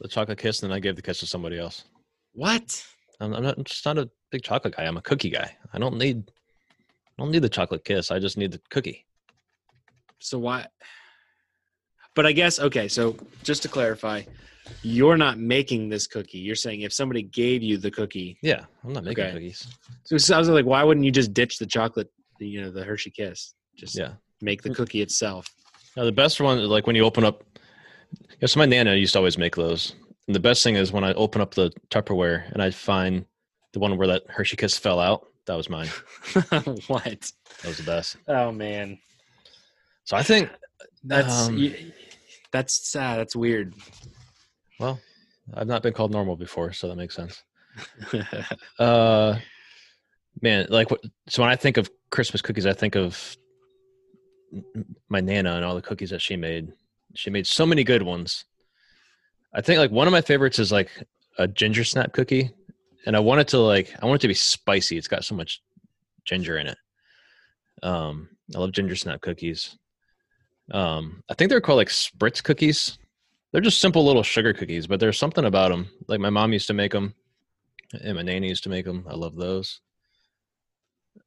the 0.00 0.08
chocolate 0.08 0.38
kiss, 0.38 0.62
and 0.62 0.70
then 0.70 0.76
I 0.76 0.80
gave 0.80 0.96
the 0.96 1.02
kiss 1.02 1.20
to 1.20 1.26
somebody 1.26 1.58
else. 1.58 1.84
What? 2.32 2.84
I'm, 3.20 3.34
I'm 3.34 3.42
not 3.42 3.58
I'm 3.58 3.64
just 3.64 3.84
not 3.84 3.98
a 3.98 4.10
big 4.30 4.42
chocolate 4.42 4.76
guy. 4.76 4.84
I'm 4.84 4.96
a 4.96 5.02
cookie 5.02 5.30
guy. 5.30 5.56
I 5.72 5.78
don't 5.78 5.96
need. 5.98 6.30
I 7.18 7.22
don't 7.22 7.30
need 7.30 7.42
the 7.42 7.48
chocolate 7.48 7.84
kiss. 7.84 8.10
I 8.10 8.18
just 8.18 8.36
need 8.36 8.52
the 8.52 8.60
cookie. 8.70 9.06
So 10.18 10.38
why? 10.38 10.66
But 12.14 12.26
I 12.26 12.32
guess, 12.32 12.58
okay, 12.60 12.88
so 12.88 13.16
just 13.42 13.62
to 13.62 13.68
clarify, 13.68 14.22
you're 14.82 15.16
not 15.16 15.38
making 15.38 15.88
this 15.88 16.06
cookie. 16.06 16.38
You're 16.38 16.56
saying 16.56 16.82
if 16.82 16.92
somebody 16.92 17.22
gave 17.22 17.62
you 17.62 17.78
the 17.78 17.90
cookie, 17.90 18.38
Yeah, 18.42 18.64
I'm 18.84 18.92
not 18.92 19.04
making 19.04 19.24
Okay. 19.24 19.32
cookies. 19.32 19.66
so, 20.04 20.34
I 20.34 20.38
was 20.38 20.48
like, 20.48 20.66
why 20.66 20.82
wouldn't 20.84 21.04
you 21.04 21.12
just 21.12 21.32
ditch 21.32 21.58
the 21.58 21.66
chocolate, 21.66 22.10
you 22.38 22.60
know, 22.60 22.70
the 22.70 22.84
Hershey 22.84 23.10
Kiss? 23.10 23.54
Just 23.76 23.96
Yeah. 23.96 24.12
make 24.40 24.62
the 24.62 24.70
mm. 24.70 24.74
cookie 24.74 25.00
itself. 25.00 25.46
Now 25.96 26.04
the 26.04 26.12
best 26.12 26.40
one 26.40 26.58
is 26.58 26.68
like 26.68 26.86
when 26.86 26.96
you 26.96 27.04
open 27.04 27.24
up. 27.24 27.44
Yeah, 28.40 28.46
so 28.46 28.58
my 28.58 28.66
nana 28.66 28.94
used 28.94 29.12
to 29.12 29.18
always 29.18 29.38
make 29.38 29.56
those. 29.56 29.94
And 30.26 30.34
the 30.34 30.40
best 30.40 30.62
thing 30.62 30.76
is 30.76 30.92
when 30.92 31.04
I 31.04 31.12
open 31.14 31.40
up 31.40 31.54
the 31.54 31.70
Tupperware 31.90 32.50
and 32.52 32.62
I 32.62 32.70
find 32.70 33.24
the 33.72 33.78
one 33.80 33.96
where 33.96 34.08
that 34.08 34.22
Hershey 34.28 34.56
Kiss 34.56 34.76
fell 34.78 35.00
out. 35.00 35.26
That 35.46 35.56
was 35.56 35.68
mine. 35.68 35.88
what? 36.86 37.02
That 37.62 37.64
was 37.64 37.78
the 37.78 37.82
best. 37.84 38.16
Oh 38.28 38.52
man. 38.52 38.98
So 40.04 40.16
I 40.16 40.22
think 40.22 40.50
That's 41.04 41.48
Um, 41.48 41.56
y- 41.56 41.92
that's 42.52 42.94
uh, 42.94 43.16
that's 43.16 43.34
weird. 43.34 43.74
Well, 44.78 45.00
I've 45.54 45.66
not 45.66 45.82
been 45.82 45.92
called 45.94 46.12
normal 46.12 46.36
before, 46.36 46.72
so 46.72 46.86
that 46.88 46.96
makes 46.96 47.16
sense. 47.16 47.42
Uh, 48.78 49.38
man, 50.40 50.66
like 50.68 50.90
what- 50.90 51.02
so 51.28 51.42
when 51.42 51.50
I 51.50 51.56
think 51.56 51.76
of 51.76 51.90
Christmas 52.10 52.42
cookies, 52.42 52.66
I 52.66 52.72
think 52.74 52.94
of 52.96 53.36
my 55.08 55.20
nana 55.20 55.54
and 55.56 55.64
all 55.64 55.74
the 55.74 55.82
cookies 55.82 56.10
that 56.10 56.20
she 56.20 56.36
made. 56.36 56.72
She 57.14 57.30
made 57.30 57.46
so 57.46 57.66
many 57.66 57.84
good 57.84 58.02
ones. 58.02 58.44
I 59.54 59.60
think 59.60 59.78
like 59.78 59.90
one 59.90 60.06
of 60.06 60.12
my 60.12 60.22
favorites 60.22 60.58
is 60.58 60.72
like 60.72 60.90
a 61.38 61.46
ginger 61.46 61.84
snap 61.84 62.12
cookie, 62.12 62.50
and 63.06 63.16
I 63.16 63.20
want 63.20 63.40
it 63.40 63.48
to 63.48 63.58
like 63.58 63.94
I 64.02 64.06
want 64.06 64.20
it 64.20 64.22
to 64.22 64.28
be 64.28 64.34
spicy. 64.34 64.96
It's 64.96 65.08
got 65.08 65.24
so 65.24 65.34
much 65.34 65.62
ginger 66.24 66.58
in 66.58 66.68
it. 66.68 66.78
Um, 67.82 68.30
I 68.54 68.58
love 68.58 68.72
ginger 68.72 68.96
snap 68.96 69.20
cookies. 69.20 69.76
Um, 70.70 71.22
I 71.28 71.34
think 71.34 71.50
they're 71.50 71.60
called 71.60 71.78
like 71.78 71.88
spritz 71.88 72.42
cookies. 72.42 72.98
They're 73.50 73.60
just 73.60 73.80
simple 73.80 74.04
little 74.04 74.22
sugar 74.22 74.54
cookies, 74.54 74.86
but 74.86 75.00
there's 75.00 75.18
something 75.18 75.44
about 75.44 75.70
them. 75.70 75.90
Like 76.08 76.20
my 76.20 76.30
mom 76.30 76.52
used 76.52 76.68
to 76.68 76.74
make 76.74 76.92
them, 76.92 77.14
and 78.02 78.16
my 78.16 78.22
nanny 78.22 78.48
used 78.48 78.62
to 78.64 78.70
make 78.70 78.86
them. 78.86 79.04
I 79.08 79.14
love 79.14 79.36
those. 79.36 79.80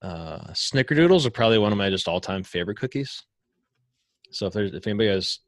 Uh, 0.02 0.52
Snickerdoodles 0.52 1.26
are 1.26 1.32
probably 1.32 1.60
one 1.60 1.72
of 1.72 1.78
my 1.78 1.90
just 1.90 2.08
all-time 2.08 2.44
favorite 2.44 2.78
cookies. 2.78 3.24
So 4.32 4.48
if 4.48 4.54
there's 4.54 4.74
if 4.74 4.88
anybody 4.88 5.10
has 5.10 5.40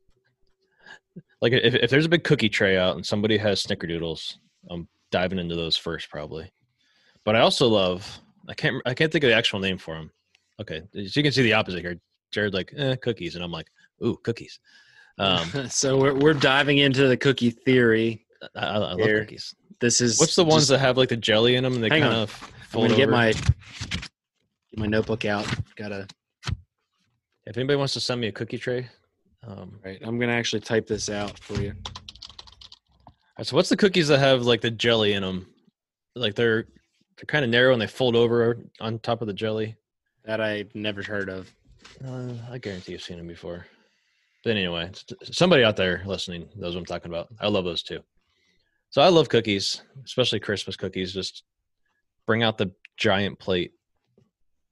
like 1.41 1.53
if 1.53 1.75
if 1.75 1.89
there's 1.89 2.05
a 2.05 2.09
big 2.09 2.23
cookie 2.23 2.49
tray 2.49 2.77
out 2.77 2.95
and 2.95 3.05
somebody 3.05 3.37
has 3.37 3.63
Snickerdoodles, 3.63 4.35
I'm 4.69 4.87
diving 5.11 5.39
into 5.39 5.55
those 5.55 5.77
first 5.77 6.09
probably. 6.09 6.51
But 7.23 7.35
I 7.35 7.39
also 7.41 7.67
love 7.67 8.19
I 8.49 8.53
can't 8.53 8.81
I 8.85 8.93
can't 8.93 9.11
think 9.11 9.23
of 9.23 9.29
the 9.29 9.35
actual 9.35 9.59
name 9.59 9.77
for 9.77 9.95
them. 9.95 10.11
Okay, 10.59 10.81
so 10.93 10.99
you 10.99 11.23
can 11.23 11.31
see 11.31 11.43
the 11.43 11.53
opposite 11.53 11.81
here. 11.81 11.99
Jared 12.31 12.53
like 12.53 12.73
eh, 12.75 12.95
cookies, 12.97 13.35
and 13.35 13.43
I'm 13.43 13.51
like 13.51 13.67
ooh 14.03 14.17
cookies. 14.23 14.59
Um, 15.19 15.47
so 15.69 15.97
we're 15.99 16.13
we're 16.13 16.33
diving 16.33 16.79
into 16.79 17.07
the 17.07 17.17
cookie 17.17 17.51
theory. 17.51 18.25
I, 18.55 18.65
I 18.65 18.77
love 18.77 18.99
Here. 18.99 19.21
cookies. 19.21 19.55
This 19.79 20.01
is 20.01 20.19
What's 20.19 20.35
the 20.35 20.43
ones 20.43 20.63
just- 20.63 20.69
that 20.69 20.79
have 20.79 20.97
like 20.97 21.09
the 21.09 21.17
jelly 21.17 21.55
in 21.55 21.63
them 21.63 21.73
and 21.75 21.83
they 21.83 21.89
Hang 21.89 22.01
kind 22.01 22.13
on. 22.13 22.21
of 22.23 22.51
I'm 22.73 22.81
gonna 22.81 22.95
get 22.95 23.09
my 23.09 23.31
get 23.31 24.77
my 24.77 24.87
notebook 24.87 25.25
out. 25.25 25.47
Gotta 25.75 26.07
If 27.45 27.57
anybody 27.57 27.77
wants 27.77 27.93
to 27.93 27.99
send 27.99 28.21
me 28.21 28.27
a 28.27 28.31
cookie 28.31 28.57
tray, 28.57 28.89
um, 29.45 29.79
right. 29.83 29.99
I'm 30.01 30.19
gonna 30.19 30.33
actually 30.33 30.61
type 30.61 30.87
this 30.87 31.09
out 31.09 31.37
for 31.39 31.61
you. 31.61 31.73
so 33.41 33.55
what's 33.55 33.69
the 33.69 33.77
cookies 33.77 34.07
that 34.07 34.19
have 34.19 34.43
like 34.43 34.61
the 34.61 34.71
jelly 34.71 35.13
in 35.13 35.23
them? 35.23 35.47
Like 36.15 36.35
they're 36.35 36.65
they're 37.17 37.25
kind 37.25 37.45
of 37.45 37.51
narrow 37.51 37.73
and 37.73 37.81
they 37.81 37.87
fold 37.87 38.15
over 38.15 38.57
on 38.79 38.99
top 38.99 39.21
of 39.21 39.27
the 39.27 39.33
jelly. 39.33 39.75
That 40.25 40.41
I've 40.41 40.73
never 40.75 41.01
heard 41.01 41.29
of. 41.29 41.53
Uh, 42.05 42.33
I 42.51 42.57
guarantee 42.57 42.91
you've 42.91 43.01
seen 43.01 43.17
them 43.17 43.27
before. 43.27 43.65
But 44.43 44.51
anyway, 44.51 44.91
somebody 45.23 45.63
out 45.63 45.77
there 45.77 46.03
listening 46.05 46.47
knows 46.55 46.75
what 46.75 46.79
I'm 46.79 46.85
talking 46.85 47.11
about. 47.11 47.29
I 47.39 47.47
love 47.47 47.65
those 47.65 47.83
too. 47.83 48.01
So 48.89 49.01
I 49.01 49.09
love 49.09 49.29
cookies, 49.29 49.81
especially 50.05 50.39
Christmas 50.39 50.75
cookies. 50.75 51.13
Just 51.13 51.43
bring 52.25 52.43
out 52.43 52.57
the 52.57 52.71
giant 52.97 53.39
plate 53.39 53.73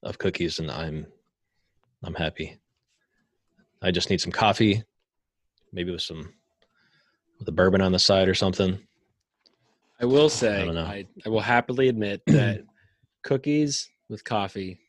of 0.04 0.18
cookies, 0.18 0.60
and 0.60 0.70
I'm 0.72 1.08
I'm 2.04 2.16
happy. 2.16 2.60
I 3.86 3.92
just 3.92 4.10
need 4.10 4.20
some 4.20 4.32
coffee, 4.32 4.84
maybe 5.72 5.92
with 5.92 6.02
some 6.02 6.34
with 7.38 7.48
a 7.48 7.52
bourbon 7.52 7.82
on 7.82 7.92
the 7.92 8.00
side 8.00 8.28
or 8.28 8.34
something. 8.34 8.80
I 10.02 10.06
will 10.06 10.28
say, 10.28 10.68
I. 10.68 10.80
I, 10.82 11.06
I 11.24 11.30
will 11.30 11.40
happily 11.40 11.88
admit 11.88 12.24
that 12.28 12.64
cookies 13.24 13.88
with 14.10 14.24
coffee 14.24 14.80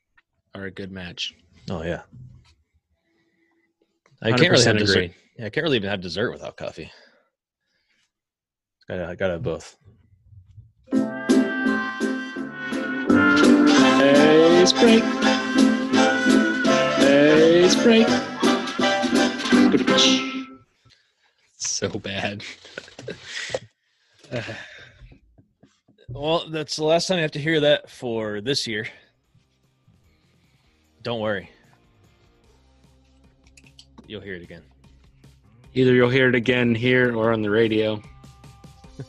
are 0.55 0.64
a 0.64 0.70
good 0.70 0.90
match. 0.90 1.34
Oh 1.68 1.82
yeah. 1.82 2.03
I 4.22 4.30
can't 4.30 4.51
really 4.51 4.64
have 4.64 4.76
100% 4.76 4.78
dessert. 4.78 4.97
agree. 4.97 5.14
Yeah, 5.38 5.47
I 5.47 5.51
can't 5.51 5.64
really 5.64 5.76
even 5.76 5.90
have 5.90 6.01
dessert 6.01 6.30
without 6.30 6.57
coffee. 6.57 6.90
Gotta, 8.88 9.09
I 9.09 9.14
gotta 9.14 9.34
have 9.34 9.42
both. 9.42 9.76
Hey, 16.99 17.68
Sprite. 17.68 18.36
So 21.58 21.88
bad. 21.88 22.42
Well, 26.08 26.48
that's 26.48 26.76
the 26.76 26.84
last 26.84 27.08
time 27.08 27.18
I 27.18 27.22
have 27.22 27.32
to 27.32 27.40
hear 27.40 27.60
that 27.60 27.90
for 27.90 28.40
this 28.40 28.66
year. 28.66 28.86
Don't 31.02 31.20
worry. 31.20 31.50
You'll 34.06 34.20
hear 34.20 34.34
it 34.34 34.42
again. 34.42 34.62
Either 35.74 35.92
you'll 35.92 36.08
hear 36.08 36.28
it 36.28 36.34
again 36.34 36.74
here 36.74 37.14
or 37.16 37.32
on 37.32 37.42
the 37.42 37.50
radio. 37.50 38.00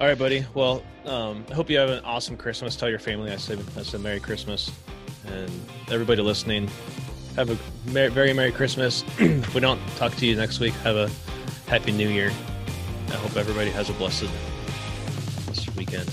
All 0.00 0.06
right, 0.06 0.18
buddy. 0.18 0.46
Well, 0.54 0.82
um, 1.04 1.44
I 1.50 1.54
hope 1.54 1.68
you 1.68 1.76
have 1.76 1.90
an 1.90 2.02
awesome 2.04 2.36
Christmas. 2.36 2.74
Tell 2.76 2.88
your 2.88 3.00
family 3.00 3.32
I 3.32 3.36
said 3.36 3.58
I 3.76 3.82
said 3.82 4.00
Merry 4.00 4.20
Christmas, 4.20 4.70
and 5.26 5.50
everybody 5.90 6.22
listening, 6.22 6.70
have 7.36 7.50
a 7.50 7.90
mer- 7.90 8.10
very 8.10 8.32
Merry 8.32 8.52
Christmas. 8.52 9.04
if 9.18 9.54
we 9.54 9.60
don't 9.60 9.80
talk 9.96 10.14
to 10.16 10.26
you 10.26 10.36
next 10.36 10.60
week, 10.60 10.74
have 10.74 10.96
a 10.96 11.10
Happy 11.66 11.92
New 11.92 12.08
Year. 12.08 12.32
I 13.08 13.12
hope 13.12 13.36
everybody 13.36 13.70
has 13.70 13.90
a 13.90 13.92
blessed 13.94 14.28
this 15.46 15.74
weekend. 15.76 16.08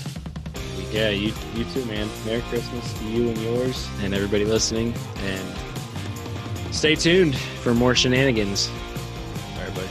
Yeah, 0.90 1.10
you 1.10 1.32
you 1.54 1.64
too, 1.66 1.84
man. 1.84 2.08
Merry 2.24 2.40
Christmas 2.42 2.98
to 2.98 3.04
you 3.04 3.28
and 3.28 3.38
yours, 3.38 3.88
and 4.00 4.14
everybody 4.14 4.44
listening. 4.44 4.94
And 5.18 6.74
stay 6.74 6.94
tuned 6.94 7.36
for 7.36 7.74
more 7.74 7.94
shenanigans. 7.94 8.70
All 9.54 9.62
right, 9.64 9.74
buddy. 9.74 9.88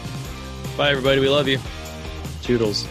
Bye, 0.75 0.89
everybody. 0.91 1.21
We 1.21 1.29
love 1.29 1.47
you. 1.47 1.59
Toodles. 2.41 2.87